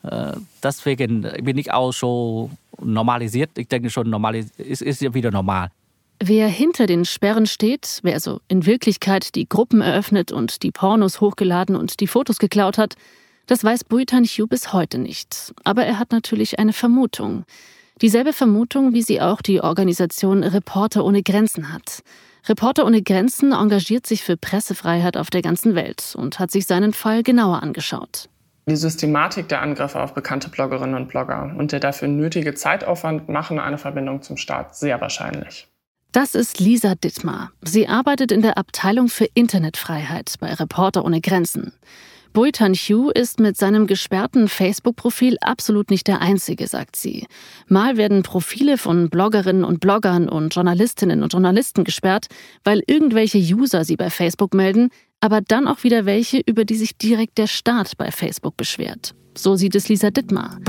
Äh, 0.03 0.33
deswegen 0.63 1.21
bin 1.41 1.57
ich 1.57 1.71
auch 1.71 1.91
so 1.91 2.49
normalisiert. 2.81 3.51
Ich 3.57 3.67
denke 3.67 3.89
schon, 3.89 4.09
normalis 4.09 4.51
ist, 4.57 4.81
ist 4.81 5.01
wieder 5.13 5.31
normal. 5.31 5.71
Wer 6.19 6.47
hinter 6.47 6.87
den 6.87 7.05
Sperren 7.05 7.45
steht, 7.45 7.99
wer 8.01 8.15
also 8.15 8.41
in 8.47 8.65
Wirklichkeit 8.65 9.35
die 9.35 9.47
Gruppen 9.47 9.81
eröffnet 9.81 10.31
und 10.31 10.63
die 10.63 10.71
Pornos 10.71 11.21
hochgeladen 11.21 11.75
und 11.75 11.99
die 11.99 12.07
Fotos 12.07 12.39
geklaut 12.39 12.77
hat, 12.79 12.95
das 13.45 13.63
weiß 13.63 13.83
Buitan 13.83 14.25
Hugh 14.25 14.47
bis 14.47 14.73
heute 14.73 14.97
nicht. 14.97 15.53
Aber 15.63 15.85
er 15.85 15.99
hat 15.99 16.11
natürlich 16.11 16.59
eine 16.59 16.73
Vermutung. 16.73 17.45
Dieselbe 18.01 18.33
Vermutung, 18.33 18.93
wie 18.93 19.03
sie 19.03 19.21
auch 19.21 19.41
die 19.41 19.61
Organisation 19.61 20.43
Reporter 20.43 21.05
ohne 21.05 21.23
Grenzen 21.23 21.71
hat. 21.71 22.03
Reporter 22.49 22.85
ohne 22.85 23.01
Grenzen 23.01 23.51
engagiert 23.51 24.07
sich 24.07 24.23
für 24.23 24.37
Pressefreiheit 24.37 25.17
auf 25.17 25.29
der 25.29 25.41
ganzen 25.41 25.75
Welt 25.75 26.15
und 26.17 26.39
hat 26.39 26.51
sich 26.51 26.65
seinen 26.65 26.93
Fall 26.93 27.23
genauer 27.23 27.61
angeschaut. 27.61 28.29
Die 28.69 28.75
Systematik 28.75 29.47
der 29.47 29.61
Angriffe 29.61 30.01
auf 30.01 30.13
bekannte 30.13 30.49
Bloggerinnen 30.49 30.95
und 30.95 31.07
Blogger 31.07 31.53
und 31.57 31.71
der 31.71 31.79
dafür 31.79 32.09
nötige 32.09 32.53
Zeitaufwand 32.53 33.29
machen 33.29 33.59
eine 33.59 33.77
Verbindung 33.77 34.21
zum 34.21 34.37
Staat 34.37 34.75
sehr 34.75 34.99
wahrscheinlich. 34.99 35.67
Das 36.11 36.35
ist 36.35 36.59
Lisa 36.59 36.95
Dittmar. 36.95 37.51
Sie 37.61 37.87
arbeitet 37.87 38.31
in 38.31 38.41
der 38.41 38.57
Abteilung 38.57 39.07
für 39.07 39.27
Internetfreiheit 39.33 40.35
bei 40.39 40.53
Reporter 40.53 41.05
ohne 41.05 41.21
Grenzen. 41.21 41.73
Bultan 42.33 42.73
Hugh 42.73 43.11
ist 43.11 43.39
mit 43.39 43.57
seinem 43.57 43.87
gesperrten 43.87 44.47
Facebook-Profil 44.47 45.37
absolut 45.41 45.89
nicht 45.89 46.07
der 46.07 46.21
Einzige, 46.21 46.67
sagt 46.67 46.95
sie. 46.95 47.25
Mal 47.67 47.97
werden 47.97 48.23
Profile 48.23 48.77
von 48.77 49.09
Bloggerinnen 49.09 49.63
und 49.63 49.79
Bloggern 49.79 50.29
und 50.29 50.53
Journalistinnen 50.53 51.23
und 51.23 51.33
Journalisten 51.33 51.83
gesperrt, 51.83 52.27
weil 52.63 52.83
irgendwelche 52.87 53.39
User 53.39 53.83
sie 53.83 53.95
bei 53.95 54.09
Facebook 54.09 54.53
melden, 54.53 54.89
aber 55.19 55.41
dann 55.41 55.67
auch 55.67 55.83
wieder 55.83 56.05
welche, 56.05 56.41
über 56.45 56.65
die 56.65 56.75
sich 56.75 56.97
direkt 56.97 57.37
der 57.37 57.47
Staat 57.47 57.97
bei 57.97 58.11
Facebook 58.11 58.57
beschwert. 58.57 59.15
So 59.35 59.55
sieht 59.55 59.75
es 59.75 59.89
Lisa 59.89 60.11
Dittmar. 60.11 60.59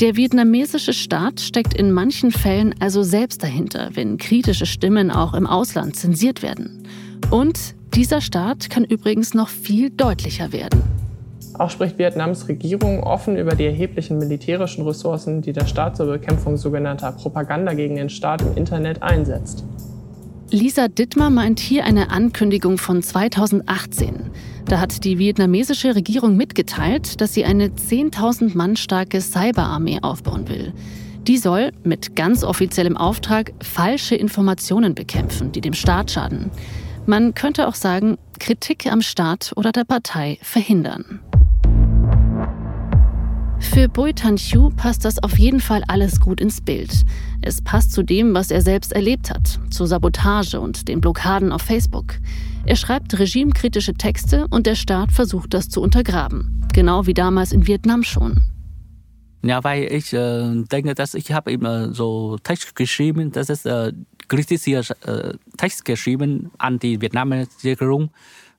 Der 0.00 0.14
vietnamesische 0.14 0.92
Staat 0.92 1.40
steckt 1.40 1.72
in 1.72 1.90
manchen 1.90 2.30
Fällen 2.30 2.74
also 2.80 3.02
selbst 3.02 3.42
dahinter, 3.42 3.90
wenn 3.94 4.18
kritische 4.18 4.66
Stimmen 4.66 5.10
auch 5.10 5.32
im 5.32 5.46
Ausland 5.46 5.96
zensiert 5.96 6.42
werden. 6.42 6.82
Und 7.30 7.74
dieser 7.94 8.20
Staat 8.20 8.68
kann 8.68 8.84
übrigens 8.84 9.32
noch 9.32 9.48
viel 9.48 9.88
deutlicher 9.88 10.52
werden. 10.52 10.82
Auch 11.58 11.70
spricht 11.70 11.98
Vietnams 11.98 12.48
Regierung 12.48 13.02
offen 13.02 13.36
über 13.36 13.54
die 13.54 13.64
erheblichen 13.64 14.18
militärischen 14.18 14.84
Ressourcen, 14.84 15.40
die 15.40 15.52
der 15.52 15.66
Staat 15.66 15.96
zur 15.96 16.06
Bekämpfung 16.06 16.56
sogenannter 16.56 17.12
Propaganda 17.12 17.72
gegen 17.72 17.96
den 17.96 18.10
Staat 18.10 18.42
im 18.42 18.56
Internet 18.56 19.02
einsetzt. 19.02 19.64
Lisa 20.50 20.86
Dittmar 20.88 21.30
meint 21.30 21.58
hier 21.58 21.84
eine 21.84 22.10
Ankündigung 22.10 22.78
von 22.78 23.02
2018. 23.02 24.30
Da 24.66 24.80
hat 24.80 25.04
die 25.04 25.18
vietnamesische 25.18 25.94
Regierung 25.94 26.36
mitgeteilt, 26.36 27.20
dass 27.20 27.34
sie 27.34 27.44
eine 27.44 27.68
10.000 27.68 28.56
Mann 28.56 28.76
starke 28.76 29.20
Cyberarmee 29.20 30.00
aufbauen 30.02 30.48
will. 30.48 30.72
Die 31.26 31.38
soll 31.38 31.72
mit 31.82 32.14
ganz 32.14 32.44
offiziellem 32.44 32.96
Auftrag 32.96 33.52
falsche 33.60 34.14
Informationen 34.14 34.94
bekämpfen, 34.94 35.50
die 35.50 35.60
dem 35.60 35.72
Staat 35.72 36.12
schaden. 36.12 36.50
Man 37.06 37.34
könnte 37.34 37.66
auch 37.66 37.74
sagen, 37.74 38.16
Kritik 38.38 38.86
am 38.86 39.02
Staat 39.02 39.52
oder 39.56 39.72
der 39.72 39.84
Partei 39.84 40.38
verhindern. 40.42 41.20
Für 43.58 43.88
Bui 43.88 44.12
Tan-Chu 44.12 44.70
passt 44.70 45.04
das 45.04 45.22
auf 45.22 45.38
jeden 45.38 45.60
Fall 45.60 45.82
alles 45.88 46.20
gut 46.20 46.40
ins 46.40 46.60
Bild. 46.60 47.02
Es 47.42 47.62
passt 47.62 47.92
zu 47.92 48.02
dem, 48.02 48.34
was 48.34 48.50
er 48.50 48.62
selbst 48.62 48.92
erlebt 48.92 49.30
hat, 49.30 49.58
zur 49.70 49.86
Sabotage 49.86 50.60
und 50.60 50.88
den 50.88 51.00
Blockaden 51.00 51.52
auf 51.52 51.62
Facebook. 51.62 52.14
Er 52.64 52.76
schreibt 52.76 53.18
regimekritische 53.18 53.94
Texte 53.94 54.46
und 54.50 54.66
der 54.66 54.74
Staat 54.74 55.12
versucht 55.12 55.54
das 55.54 55.68
zu 55.68 55.80
untergraben. 55.80 56.64
Genau 56.72 57.06
wie 57.06 57.14
damals 57.14 57.52
in 57.52 57.66
Vietnam 57.66 58.02
schon. 58.02 58.42
Ja, 59.42 59.62
weil 59.62 59.92
ich 59.92 60.12
äh, 60.12 60.64
denke, 60.70 60.94
dass 60.94 61.14
ich 61.14 61.32
habe 61.32 61.52
immer 61.52 61.94
so 61.94 62.36
Text 62.42 62.74
geschrieben, 62.74 63.30
das 63.30 63.48
ist 63.48 63.64
äh, 63.64 63.92
kritischer 64.28 64.82
äh, 65.06 65.34
Text 65.56 65.84
geschrieben 65.84 66.50
an 66.58 66.78
die 66.78 67.00
Vietnamer 67.00 67.46
Regierung. 67.62 68.10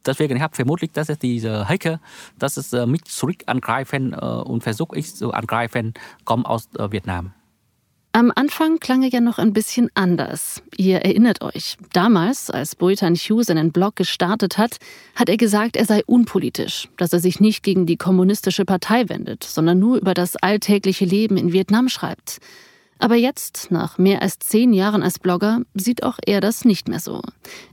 Deswegen 0.06 0.42
habe 0.42 0.52
ich 0.54 0.56
vermutlich, 0.56 0.92
dass 0.92 1.10
es 1.10 1.20
diese 1.20 1.68
Hacker, 1.68 2.00
dass 2.40 2.58
es 2.58 2.74
äh, 2.74 2.86
mich 2.86 3.04
zurück 3.06 3.44
angreifen 3.46 4.14
äh, 4.14 4.18
und 4.18 4.64
versuche 4.64 4.98
ich 4.98 5.14
zu 5.16 5.32
angreifen, 5.32 5.94
kommen 6.26 6.46
aus 6.46 6.70
äh, 6.78 6.92
Vietnam. 6.92 7.34
Am 8.14 8.32
Anfang 8.34 8.80
klang 8.80 9.04
er 9.04 9.10
ja 9.10 9.22
noch 9.22 9.38
ein 9.38 9.54
bisschen 9.54 9.92
anders. 9.94 10.64
Ihr 10.76 11.02
erinnert 11.02 11.44
euch, 11.44 11.78
damals, 11.94 12.50
als 12.50 12.76
Boitan 12.76 13.14
Hugh 13.14 13.44
seinen 13.44 13.72
Blog 13.72 13.96
gestartet 13.96 14.58
hat, 14.58 14.78
hat 15.14 15.30
er 15.30 15.38
gesagt, 15.38 15.76
er 15.76 15.86
sei 15.86 16.02
unpolitisch, 16.04 16.90
dass 16.98 17.14
er 17.14 17.20
sich 17.20 17.40
nicht 17.40 17.62
gegen 17.62 17.86
die 17.86 17.98
kommunistische 17.98 18.66
Partei 18.66 19.08
wendet, 19.08 19.44
sondern 19.44 19.78
nur 19.78 19.98
über 19.98 20.16
das 20.16 20.36
alltägliche 20.36 21.06
Leben 21.06 21.38
in 21.38 21.54
Vietnam 21.54 21.90
schreibt. 21.90 22.40
Aber 22.98 23.14
jetzt, 23.14 23.70
nach 23.70 24.00
mehr 24.00 24.24
als 24.24 24.40
zehn 24.40 24.74
Jahren 24.74 25.04
als 25.04 25.20
Blogger, 25.20 25.62
sieht 25.76 26.02
auch 26.02 26.18
er 26.26 26.42
das 26.42 26.66
nicht 26.66 26.88
mehr 26.88 27.00
so. 27.00 27.22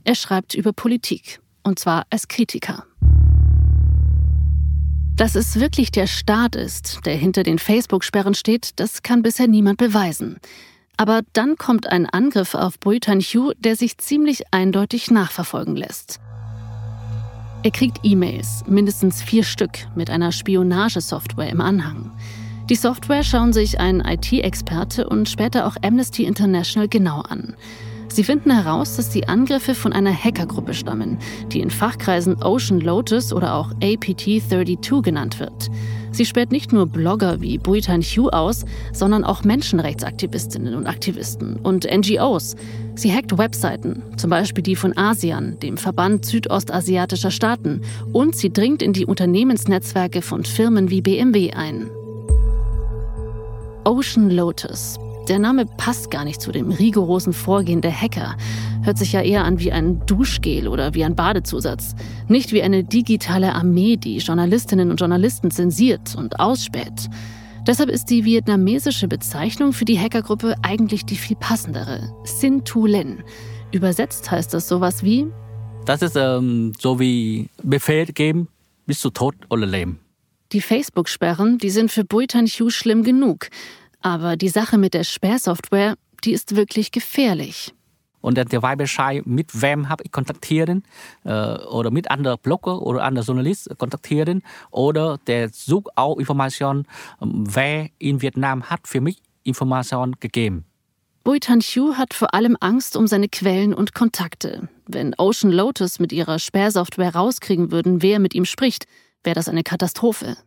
Er 0.03 0.13
schreibt 0.13 0.53
über 0.53 0.73
Politik, 0.73 1.39
und 1.65 1.79
zwar 1.79 2.05
als 2.09 2.27
Kritiker. 2.27 2.85
Dass 5.15 5.35
es 5.35 5.59
wirklich 5.59 5.91
der 5.91 6.07
Staat 6.07 6.55
ist, 6.55 7.05
der 7.05 7.15
hinter 7.15 7.43
den 7.43 7.57
Facebook-Sperren 7.57 8.35
steht, 8.35 8.79
das 8.79 9.01
kann 9.01 9.21
bisher 9.21 9.47
niemand 9.47 9.77
beweisen. 9.77 10.37
Aber 10.97 11.21
dann 11.33 11.55
kommt 11.57 11.87
ein 11.87 12.05
Angriff 12.05 12.53
auf 12.53 12.77
Tan 12.77 13.19
Hugh, 13.19 13.53
der 13.57 13.75
sich 13.75 13.97
ziemlich 13.97 14.43
eindeutig 14.51 15.11
nachverfolgen 15.11 15.75
lässt. 15.75 16.19
Er 17.63 17.71
kriegt 17.71 17.99
E-Mails, 18.03 18.63
mindestens 18.67 19.21
vier 19.21 19.43
Stück, 19.43 19.87
mit 19.95 20.09
einer 20.09 20.31
Spionagesoftware 20.31 21.49
im 21.49 21.61
Anhang. 21.61 22.11
Die 22.69 22.75
Software 22.75 23.23
schauen 23.23 23.53
sich 23.53 23.79
ein 23.79 24.01
IT-Experte 24.01 25.07
und 25.07 25.29
später 25.29 25.65
auch 25.65 25.75
Amnesty 25.81 26.25
International 26.25 26.87
genau 26.87 27.21
an. 27.21 27.55
Sie 28.07 28.23
finden 28.23 28.51
heraus, 28.51 28.95
dass 28.95 29.09
die 29.09 29.27
Angriffe 29.27 29.75
von 29.75 29.93
einer 29.93 30.13
Hackergruppe 30.13 30.73
stammen, 30.73 31.17
die 31.51 31.59
in 31.59 31.69
Fachkreisen 31.69 32.41
Ocean 32.41 32.79
Lotus 32.79 33.33
oder 33.33 33.55
auch 33.55 33.71
APT-32 33.81 35.01
genannt 35.01 35.39
wird. 35.39 35.69
Sie 36.15 36.25
sperrt 36.25 36.53
nicht 36.53 36.71
nur 36.71 36.85
Blogger 36.87 37.41
wie 37.41 37.57
Buitan 37.57 38.01
Hugh 38.01 38.31
aus, 38.31 38.63
sondern 38.93 39.25
auch 39.25 39.43
Menschenrechtsaktivistinnen 39.43 40.73
und 40.73 40.87
Aktivisten 40.87 41.57
und 41.57 41.85
NGOs. 41.91 42.55
Sie 42.95 43.13
hackt 43.13 43.37
Webseiten, 43.37 44.01
zum 44.15 44.29
Beispiel 44.29 44.63
die 44.63 44.77
von 44.77 44.95
ASEAN, 44.95 45.59
dem 45.59 45.75
Verband 45.75 46.25
südostasiatischer 46.25 47.31
Staaten, 47.31 47.81
und 48.13 48.37
sie 48.37 48.53
dringt 48.53 48.81
in 48.81 48.93
die 48.93 49.05
Unternehmensnetzwerke 49.05 50.21
von 50.21 50.45
Firmen 50.45 50.89
wie 50.89 51.01
BMW 51.01 51.51
ein. 51.51 51.89
Ocean 53.83 54.29
Lotus, 54.29 54.97
der 55.27 55.39
Name 55.39 55.65
passt 55.65 56.11
gar 56.11 56.23
nicht 56.23 56.41
zu 56.41 56.51
dem 56.51 56.71
rigorosen 56.71 57.33
Vorgehen 57.33 57.81
der 57.81 57.99
Hacker. 57.99 58.35
Hört 58.83 58.97
sich 58.97 59.13
ja 59.13 59.21
eher 59.21 59.43
an 59.43 59.59
wie 59.59 59.71
ein 59.71 60.05
Duschgel 60.05 60.67
oder 60.67 60.93
wie 60.93 61.03
ein 61.03 61.15
Badezusatz. 61.15 61.95
Nicht 62.27 62.51
wie 62.51 62.61
eine 62.61 62.83
digitale 62.83 63.53
Armee, 63.53 63.97
die 63.97 64.17
Journalistinnen 64.17 64.91
und 64.91 64.99
Journalisten 64.99 65.49
zensiert 65.49 66.15
und 66.15 66.39
ausspäht. 66.39 67.09
Deshalb 67.67 67.89
ist 67.89 68.11
die 68.11 68.25
vietnamesische 68.25 69.07
Bezeichnung 69.07 69.73
für 69.73 69.85
die 69.85 69.99
Hackergruppe 69.99 70.55
eigentlich 70.61 71.05
die 71.05 71.15
viel 71.15 71.35
passendere. 71.35 72.13
Sin 72.23 72.63
Tu 72.63 72.85
Len. 72.85 73.23
Übersetzt 73.71 74.29
heißt 74.29 74.53
das 74.53 74.67
sowas 74.67 75.03
wie 75.03 75.25
Das 75.85 76.03
ist 76.03 76.15
ähm, 76.15 76.73
so 76.79 76.99
wie 76.99 77.49
Befehl 77.63 78.05
geben, 78.05 78.49
bis 78.85 78.99
zu 78.99 79.09
Tod 79.09 79.35
oder 79.49 79.65
Leben. 79.65 79.99
Die 80.51 80.61
Facebook-Sperren, 80.61 81.57
die 81.57 81.71
sind 81.71 81.91
für 81.91 82.03
Buitan 82.03 82.45
Hugh 82.45 82.69
schlimm 82.69 83.03
genug. 83.03 83.47
Aber 84.05 84.37
die 84.37 84.49
Sache 84.49 84.77
mit 84.77 84.93
der 84.93 85.03
Sperrsoftware, 85.03 85.95
die 86.23 86.33
ist 86.33 86.55
wirklich 86.55 86.91
gefährlich. 86.91 87.73
Und 88.21 88.37
der 88.37 88.61
weiß 88.61 88.77
Bescheid, 88.77 89.25
mit 89.25 89.59
wem 89.59 89.89
habe 89.89 90.03
ich 90.03 90.11
kontaktieren 90.11 90.83
äh, 91.23 91.31
oder 91.31 91.89
mit 91.89 92.11
anderen 92.11 92.37
Blogger 92.37 92.83
oder 92.83 93.03
anderen 93.03 93.25
Journalisten 93.25 93.75
kontaktieren 93.79 94.43
oder 94.69 95.17
der 95.25 95.49
sucht 95.49 95.89
auch 95.95 96.19
Informationen, 96.19 96.85
ähm, 97.19 97.45
wer 97.47 97.89
in 97.97 98.21
Vietnam 98.21 98.69
hat 98.69 98.87
für 98.87 99.01
mich 99.01 99.23
Informationen 99.41 100.13
gegeben. 100.19 100.65
Bui 101.23 101.39
Tan 101.39 101.61
Hugh 101.61 101.97
hat 101.97 102.13
vor 102.13 102.35
allem 102.35 102.57
Angst 102.59 102.95
um 102.95 103.07
seine 103.07 103.27
Quellen 103.27 103.73
und 103.73 103.95
Kontakte. 103.95 104.69
Wenn 104.85 105.15
Ocean 105.17 105.51
Lotus 105.51 105.97
mit 105.97 106.13
ihrer 106.13 106.37
Sperrsoftware 106.37 107.15
rauskriegen 107.15 107.71
würden, 107.71 108.03
wer 108.03 108.19
mit 108.19 108.35
ihm 108.35 108.45
spricht, 108.45 108.85
wäre 109.23 109.33
das 109.33 109.49
eine 109.49 109.63
Katastrophe. 109.63 110.37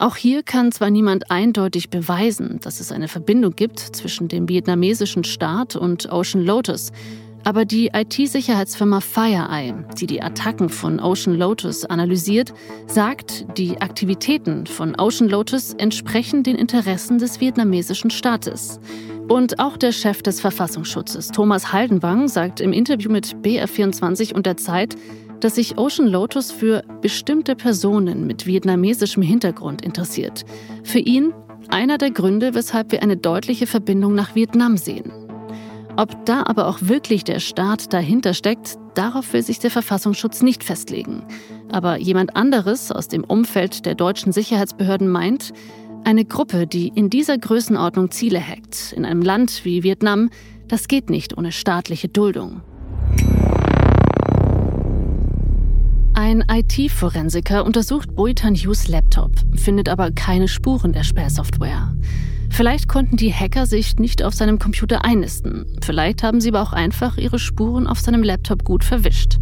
Auch 0.00 0.16
hier 0.16 0.42
kann 0.42 0.72
zwar 0.72 0.88
niemand 0.88 1.30
eindeutig 1.30 1.90
beweisen, 1.90 2.58
dass 2.62 2.80
es 2.80 2.90
eine 2.90 3.06
Verbindung 3.06 3.54
gibt 3.54 3.78
zwischen 3.80 4.28
dem 4.28 4.48
vietnamesischen 4.48 5.24
Staat 5.24 5.76
und 5.76 6.10
Ocean 6.10 6.42
Lotus, 6.42 6.90
aber 7.44 7.66
die 7.66 7.90
IT-Sicherheitsfirma 7.92 9.02
FireEye, 9.02 9.84
die 9.98 10.06
die 10.06 10.22
Attacken 10.22 10.70
von 10.70 11.00
Ocean 11.00 11.36
Lotus 11.36 11.84
analysiert, 11.84 12.54
sagt, 12.86 13.44
die 13.58 13.82
Aktivitäten 13.82 14.66
von 14.66 14.98
Ocean 14.98 15.28
Lotus 15.28 15.74
entsprechen 15.74 16.44
den 16.44 16.56
Interessen 16.56 17.18
des 17.18 17.38
vietnamesischen 17.42 18.10
Staates. 18.10 18.80
Und 19.28 19.58
auch 19.58 19.76
der 19.76 19.92
Chef 19.92 20.22
des 20.22 20.40
Verfassungsschutzes, 20.40 21.28
Thomas 21.28 21.74
Haldenwang, 21.74 22.28
sagt 22.28 22.60
im 22.60 22.72
Interview 22.72 23.10
mit 23.10 23.36
BR24 23.42 24.32
und 24.32 24.46
der 24.46 24.56
Zeit, 24.56 24.96
dass 25.40 25.56
sich 25.56 25.78
Ocean 25.78 26.06
Lotus 26.06 26.52
für 26.52 26.82
bestimmte 27.00 27.56
Personen 27.56 28.26
mit 28.26 28.46
vietnamesischem 28.46 29.22
Hintergrund 29.22 29.82
interessiert. 29.82 30.44
Für 30.84 30.98
ihn 30.98 31.32
einer 31.68 31.98
der 31.98 32.10
Gründe, 32.10 32.54
weshalb 32.54 32.92
wir 32.92 33.02
eine 33.02 33.16
deutliche 33.16 33.66
Verbindung 33.66 34.14
nach 34.14 34.34
Vietnam 34.34 34.76
sehen. 34.76 35.12
Ob 35.96 36.24
da 36.24 36.44
aber 36.46 36.68
auch 36.68 36.78
wirklich 36.80 37.24
der 37.24 37.40
Staat 37.40 37.92
dahinter 37.92 38.34
steckt, 38.34 38.76
darauf 38.94 39.32
will 39.32 39.42
sich 39.42 39.58
der 39.58 39.70
Verfassungsschutz 39.70 40.42
nicht 40.42 40.64
festlegen. 40.64 41.24
Aber 41.70 41.98
jemand 41.98 42.36
anderes 42.36 42.90
aus 42.92 43.08
dem 43.08 43.24
Umfeld 43.24 43.86
der 43.86 43.94
deutschen 43.94 44.32
Sicherheitsbehörden 44.32 45.08
meint, 45.08 45.52
eine 46.04 46.24
Gruppe, 46.24 46.66
die 46.66 46.88
in 46.88 47.10
dieser 47.10 47.36
Größenordnung 47.36 48.10
Ziele 48.10 48.40
hackt, 48.40 48.94
in 48.96 49.04
einem 49.04 49.22
Land 49.22 49.64
wie 49.64 49.82
Vietnam, 49.82 50.30
das 50.68 50.88
geht 50.88 51.10
nicht 51.10 51.36
ohne 51.36 51.52
staatliche 51.52 52.08
Duldung. 52.08 52.62
Ein 56.22 56.44
IT-Forensiker 56.52 57.64
untersucht 57.64 58.14
Boitan 58.14 58.54
Hughes 58.54 58.88
Laptop, 58.88 59.32
findet 59.54 59.88
aber 59.88 60.10
keine 60.10 60.48
Spuren 60.48 60.92
der 60.92 61.02
Sperrsoftware. 61.02 61.94
Vielleicht 62.50 62.88
konnten 62.88 63.16
die 63.16 63.32
Hacker 63.32 63.64
sich 63.64 63.96
nicht 63.96 64.22
auf 64.22 64.34
seinem 64.34 64.58
Computer 64.58 65.02
einnisten. 65.02 65.64
Vielleicht 65.80 66.22
haben 66.22 66.42
sie 66.42 66.50
aber 66.50 66.60
auch 66.60 66.74
einfach 66.74 67.16
ihre 67.16 67.38
Spuren 67.38 67.86
auf 67.86 68.00
seinem 68.00 68.22
Laptop 68.22 68.66
gut 68.66 68.84
verwischt. 68.84 69.38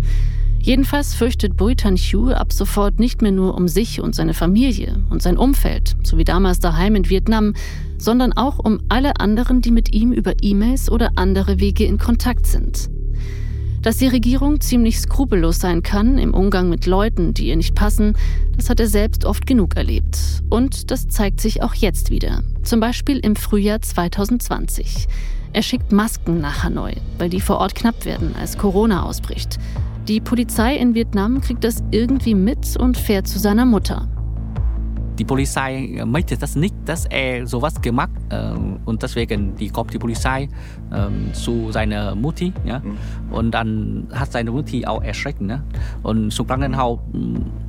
Jedenfalls 0.61 1.15
fürchtet 1.15 1.57
Boitan 1.57 1.97
Hugh 1.97 2.33
ab 2.33 2.53
sofort 2.53 3.01
nicht 3.01 3.23
mehr 3.23 3.33
nur 3.33 3.57
um 3.57 3.67
sich 3.67 4.01
und 4.01 4.15
seine 4.15 4.33
Familie 4.33 5.01
und 5.11 5.21
sein 5.21 5.37
Umfeld, 5.37 5.97
so 6.05 6.17
wie 6.17 6.25
damals 6.25 6.61
daheim 6.61 6.95
in 6.95 7.11
Vietnam, 7.11 7.55
sondern 7.99 8.35
auch 8.35 8.61
um 8.61 8.79
alle 8.89 9.19
anderen, 9.19 9.63
die 9.63 9.73
mit 9.73 9.93
ihm 9.93 10.13
über 10.13 10.35
E-Mails 10.43 10.93
oder 10.93 11.11
andere 11.17 11.59
Wege 11.59 11.85
in 11.87 11.99
Kontakt 11.99 12.47
sind. 12.47 12.89
Dass 13.89 13.97
die 13.97 14.07
Regierung 14.07 14.61
ziemlich 14.61 15.01
skrupellos 15.01 15.61
sein 15.61 15.83
kann 15.83 16.19
im 16.19 16.35
Umgang 16.35 16.69
mit 16.69 16.85
Leuten, 16.85 17.33
die 17.33 17.47
ihr 17.47 17.57
nicht 17.57 17.75
passen, 17.75 18.19
das 18.55 18.69
hat 18.69 18.81
er 18.81 18.87
selbst 18.87 19.25
oft 19.25 19.47
genug 19.47 19.77
erlebt. 19.77 20.19
Und 20.51 20.91
das 20.91 21.09
zeigt 21.09 21.41
sich 21.41 21.63
auch 21.63 21.73
jetzt 21.73 22.11
wieder. 22.11 22.43
Zum 22.65 22.81
Beispiel 22.81 23.17
im 23.17 23.35
Frühjahr 23.35 23.81
2020. 23.81 25.07
Er 25.55 25.63
schickt 25.63 25.91
Masken 25.91 26.39
nach 26.39 26.65
Hanoi, 26.65 26.97
weil 27.17 27.31
die 27.31 27.41
vor 27.41 27.57
Ort 27.61 27.75
knapp 27.75 28.05
werden, 28.05 28.35
als 28.39 28.59
Corona 28.59 29.05
ausbricht. 29.05 29.57
Die 30.07 30.21
Polizei 30.21 30.77
in 30.77 30.95
Vietnam 30.95 31.41
kriegt 31.41 31.65
das 31.65 31.83
irgendwie 31.91 32.35
mit 32.35 32.77
und 32.77 32.99
fährt 32.99 33.27
zu 33.27 33.39
seiner 33.39 33.65
Mutter. 33.65 34.07
Die 35.19 35.25
Polizei 35.25 36.01
möchte 36.07 36.37
das 36.37 36.55
nicht, 36.55 36.75
dass 36.85 37.05
er 37.07 37.47
sowas 37.47 37.81
gemacht 37.81 38.11
ähm, 38.31 38.79
und 38.85 39.03
deswegen 39.03 39.57
die 39.57 39.69
kommt 39.69 39.93
die 39.93 39.99
Polizei 39.99 40.49
ähm, 40.93 41.35
zu 41.35 41.73
seiner 41.73 42.15
Mutti 42.15 42.53
ja? 42.65 42.79
Mhm. 42.79 42.97
und 43.33 43.51
dann 43.51 44.07
hat 44.15 44.31
seine 44.31 44.53
Mutti 44.53 44.87
auch 44.87 45.03
erschreckt 45.03 45.41
ne? 45.41 45.65
und 46.05 46.33
zum 46.33 46.47
Krankenhaus 46.47 47.01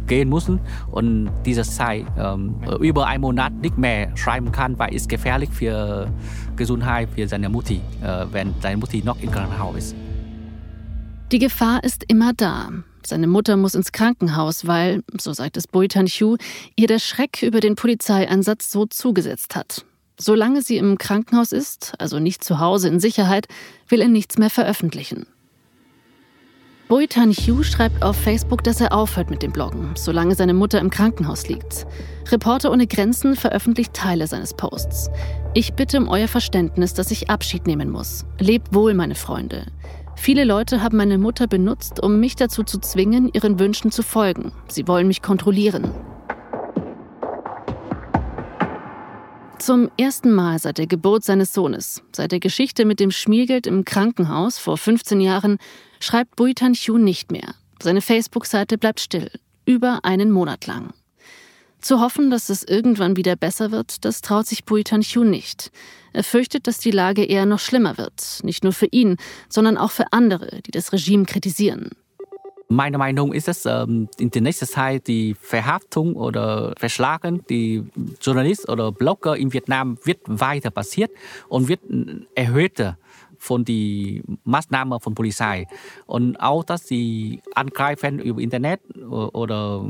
gehen 0.06 0.30
müssen 0.30 0.60
und 0.92 1.32
diese 1.46 1.64
Zeit 1.64 2.06
ähm, 2.18 2.56
über 2.82 3.08
einen 3.08 3.22
Monat 3.22 3.54
nicht 3.54 3.78
mehr 3.78 4.16
schreiben 4.16 4.52
kann, 4.52 4.78
weil 4.78 4.94
es 4.94 5.08
gefährlich 5.08 5.50
für 5.50 6.08
Gesundheit 6.56 7.10
für 7.10 7.28
seine 7.28 7.50
Mutti, 7.50 7.82
äh, 8.04 8.26
wenn 8.32 8.54
seine 8.62 8.78
Mutti 8.78 9.02
noch 9.04 9.20
im 9.22 9.32
Krankenhaus 9.32 9.76
ist. 9.76 9.96
Die 11.32 11.40
Gefahr 11.40 11.84
ist 11.84 12.04
immer 12.08 12.34
da. 12.34 12.70
Seine 13.08 13.28
Mutter 13.28 13.58
muss 13.58 13.76
ins 13.76 13.92
Krankenhaus, 13.92 14.68
weil, 14.68 15.04
so 15.20 15.34
sagt 15.34 15.58
es 15.58 15.68
Boitan 15.68 16.08
Hugh, 16.08 16.38
ihr 16.76 16.88
der 16.88 17.00
Schreck 17.00 17.44
über 17.44 17.60
den 17.60 17.76
Polizeieinsatz 17.76 18.72
so 18.72 18.86
zugesetzt 18.86 19.56
hat. 19.56 19.86
Solange 20.20 20.62
sie 20.62 20.78
im 20.78 20.98
Krankenhaus 20.98 21.52
ist, 21.52 21.94
also 21.98 22.20
nicht 22.20 22.44
zu 22.44 22.60
Hause 22.60 22.90
in 22.90 23.00
Sicherheit, 23.00 23.48
will 23.88 24.02
er 24.02 24.10
nichts 24.10 24.38
mehr 24.38 24.50
veröffentlichen. 24.50 25.26
Boitan 26.90 27.32
Hugh 27.32 27.64
schreibt 27.64 28.02
auf 28.02 28.18
Facebook, 28.18 28.64
dass 28.64 28.82
er 28.82 28.94
aufhört 28.94 29.30
mit 29.30 29.44
dem 29.44 29.52
Bloggen, 29.52 29.92
solange 29.96 30.34
seine 30.34 30.56
Mutter 30.56 30.80
im 30.80 30.90
Krankenhaus 30.90 31.48
liegt. 31.48 31.86
Reporter 32.32 32.72
ohne 32.72 32.88
Grenzen 32.88 33.36
veröffentlicht 33.36 33.94
Teile 33.94 34.26
seines 34.26 34.56
Posts. 34.56 35.12
Ich 35.54 35.74
bitte 35.74 36.00
um 36.00 36.08
euer 36.08 36.28
Verständnis, 36.28 36.96
dass 36.96 37.12
ich 37.12 37.30
Abschied 37.30 37.68
nehmen 37.68 37.92
muss. 37.92 38.26
Lebt 38.40 38.74
wohl, 38.74 38.96
meine 38.96 39.14
Freunde. 39.14 39.68
Viele 40.22 40.44
Leute 40.44 40.84
haben 40.84 40.98
meine 40.98 41.18
Mutter 41.18 41.48
benutzt, 41.48 42.04
um 42.04 42.20
mich 42.20 42.36
dazu 42.36 42.64
zu 42.64 42.80
zwingen, 42.80 43.32
ihren 43.32 43.58
Wünschen 43.58 43.90
zu 43.90 44.04
folgen. 44.04 44.52
Sie 44.68 44.86
wollen 44.86 45.08
mich 45.08 45.22
kontrollieren. 45.22 45.92
Zum 49.60 49.90
ersten 49.98 50.34
Mal 50.34 50.60
seit 50.60 50.78
der 50.78 50.88
Geburt 50.88 51.24
seines 51.24 51.54
Sohnes, 51.54 52.04
seit 52.12 52.34
der 52.34 52.42
Geschichte 52.42 52.84
mit 52.84 53.00
dem 53.00 53.12
Schmiergeld 53.12 53.66
im 53.66 53.86
Krankenhaus 53.86 54.58
vor 54.58 54.78
15 54.78 55.22
Jahren, 55.22 55.58
schreibt 56.02 56.36
Buitan 56.36 56.74
Chu 56.74 56.98
nicht 56.98 57.32
mehr. 57.32 57.56
Seine 57.82 58.02
Facebook-Seite 58.02 58.78
bleibt 58.78 59.00
still, 59.00 59.32
über 59.66 60.02
einen 60.04 60.32
Monat 60.32 60.68
lang. 60.68 60.94
Zu 61.82 62.02
hoffen, 62.02 62.30
dass 62.30 62.50
es 62.50 62.63
irgendwann 62.63 63.15
wieder 63.15 63.36
besser 63.36 63.72
wird, 63.72 64.04
das 64.04 64.22
traut 64.22 64.48
sich 64.48 64.65
Buitan 64.65 65.02
Chu 65.02 65.24
nicht. 65.24 65.72
Er 66.12 66.24
fürchtet, 66.24 66.68
dass 66.68 66.80
die 66.80 66.92
Lage 66.92 67.24
eher 67.24 67.46
noch 67.46 67.60
schlimmer 67.60 67.98
wird, 67.98 68.42
nicht 68.44 68.63
nur 68.63 68.74
für 68.74 68.88
ihn, 68.88 69.18
sondern 69.48 69.78
auch 69.78 69.92
für 69.92 70.12
andere, 70.12 70.62
die 70.65 70.72
das 70.72 70.92
Regime 70.92 71.26
kritisieren. 71.26 71.92
Meine 72.72 73.00
Meinung 73.00 73.34
ist, 73.34 73.48
dass 73.48 73.65
ähm, 73.65 74.10
in 74.20 74.30
der 74.30 74.44
nächsten 74.44 74.68
Zeit 74.68 75.08
die 75.08 75.34
Verhaftung 75.34 76.15
oder 76.15 76.76
Verschlagen 76.78 77.44
die 77.50 77.84
Journalisten 78.22 78.70
oder 78.70 78.92
Blogger 78.92 79.36
in 79.36 79.54
Vietnam 79.54 79.98
wird 80.04 80.20
weiter 80.26 80.70
passiert 80.70 81.10
und 81.48 81.68
wird 81.68 81.80
erhöhter 82.36 83.00
von 83.39 83.65
die 83.65 84.21
Maßnahmen 84.43 84.99
von 84.99 85.15
Polizei 85.15 85.65
und 86.06 86.38
auch, 86.38 86.63
dass 86.63 86.86
die 86.86 87.41
Angreifen 87.56 88.19
über 88.19 88.41
Internet 88.41 88.82
oder 88.97 89.84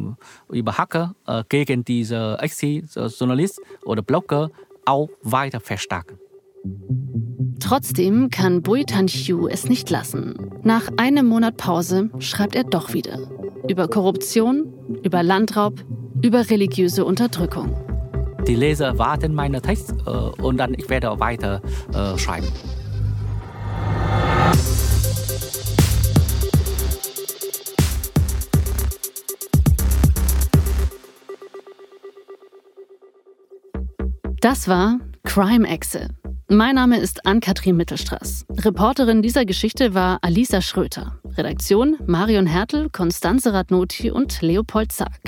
über 0.50 0.78
Hacker 0.78 1.16
äh, 1.28 1.44
gegen 1.50 1.84
diese 1.84 2.38
Ex-Journalist 2.40 3.60
oder 3.84 4.02
Blogger 4.02 4.52
auch 4.86 5.10
weiter 5.22 5.60
verstärken. 5.60 6.18
Trotzdem 7.60 8.30
kann 8.30 8.62
Bui 8.62 8.86
Tan-Hyu 8.86 9.48
es 9.48 9.68
nicht 9.68 9.90
lassen. 9.90 10.52
Nach 10.64 10.90
einem 10.98 11.28
Monat 11.28 11.58
Pause 11.58 12.10
schreibt 12.20 12.56
er 12.56 12.64
doch 12.64 12.94
wieder. 12.94 13.20
Über 13.68 13.88
Korruption, 13.88 14.74
über 15.04 15.24
Landraub, 15.24 15.84
über 16.22 16.50
religiöse 16.50 17.06
Unterdrückung. 17.06 17.76
Die 18.48 18.56
Leser 18.56 18.98
warten 18.98 19.34
meine 19.34 19.62
Text 19.62 19.94
äh, 20.06 20.10
und 20.10 20.58
dann 20.58 20.74
ich 20.74 20.90
werde 20.90 21.20
weiter 21.20 21.62
äh, 21.94 22.18
schreiben. 22.18 22.48
Das 34.42 34.68
war 34.68 35.00
Crime 35.24 35.68
Exe 35.68 36.08
mein 36.52 36.74
Name 36.74 36.98
ist 36.98 37.28
Ann-Kathrin 37.28 37.78
Mittelstraß. 37.78 38.48
Reporterin 38.50 39.22
dieser 39.22 39.46
Geschichte 39.46 39.94
war 39.94 40.18
Alisa 40.24 40.64
Schröter. 40.64 41.20
Redaktion 41.38 41.96
Marion 42.08 42.48
Hertel, 42.48 42.90
Konstanze 42.90 43.54
Radnoti 43.54 44.10
und 44.10 44.42
Leopold 44.42 44.92
Zark. 44.92 45.22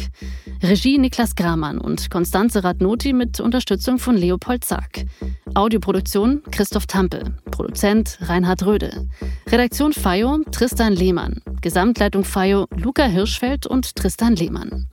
Regie 0.64 0.98
Niklas 0.98 1.36
Gramann 1.36 1.78
und 1.78 2.10
Konstanze 2.10 2.64
Radnoti 2.64 3.14
mit 3.14 3.40
Unterstützung 3.40 4.00
von 4.00 4.18
Leopold 4.18 4.66
Zark. 4.66 5.06
Audioproduktion 5.54 6.42
Christoph 6.50 6.88
Tampel. 6.88 7.36
Produzent 7.52 8.18
Reinhard 8.22 8.66
Röde. 8.66 9.08
Redaktion 9.48 9.94
FAIO 9.94 10.40
Tristan 10.52 10.94
Lehmann. 10.94 11.44
Gesamtleitung 11.62 12.24
FAIO 12.24 12.66
Luca 12.76 13.06
Hirschfeld 13.06 13.68
und 13.68 13.96
Tristan 13.96 14.36
Lehmann. 14.36 14.88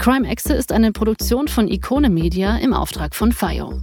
Crime 0.00 0.26
Exe 0.26 0.54
ist 0.54 0.72
eine 0.72 0.92
Produktion 0.92 1.46
von 1.46 1.68
Ikone 1.68 2.08
Media 2.08 2.56
im 2.56 2.72
Auftrag 2.72 3.14
von 3.14 3.32
FAIO. 3.32 3.82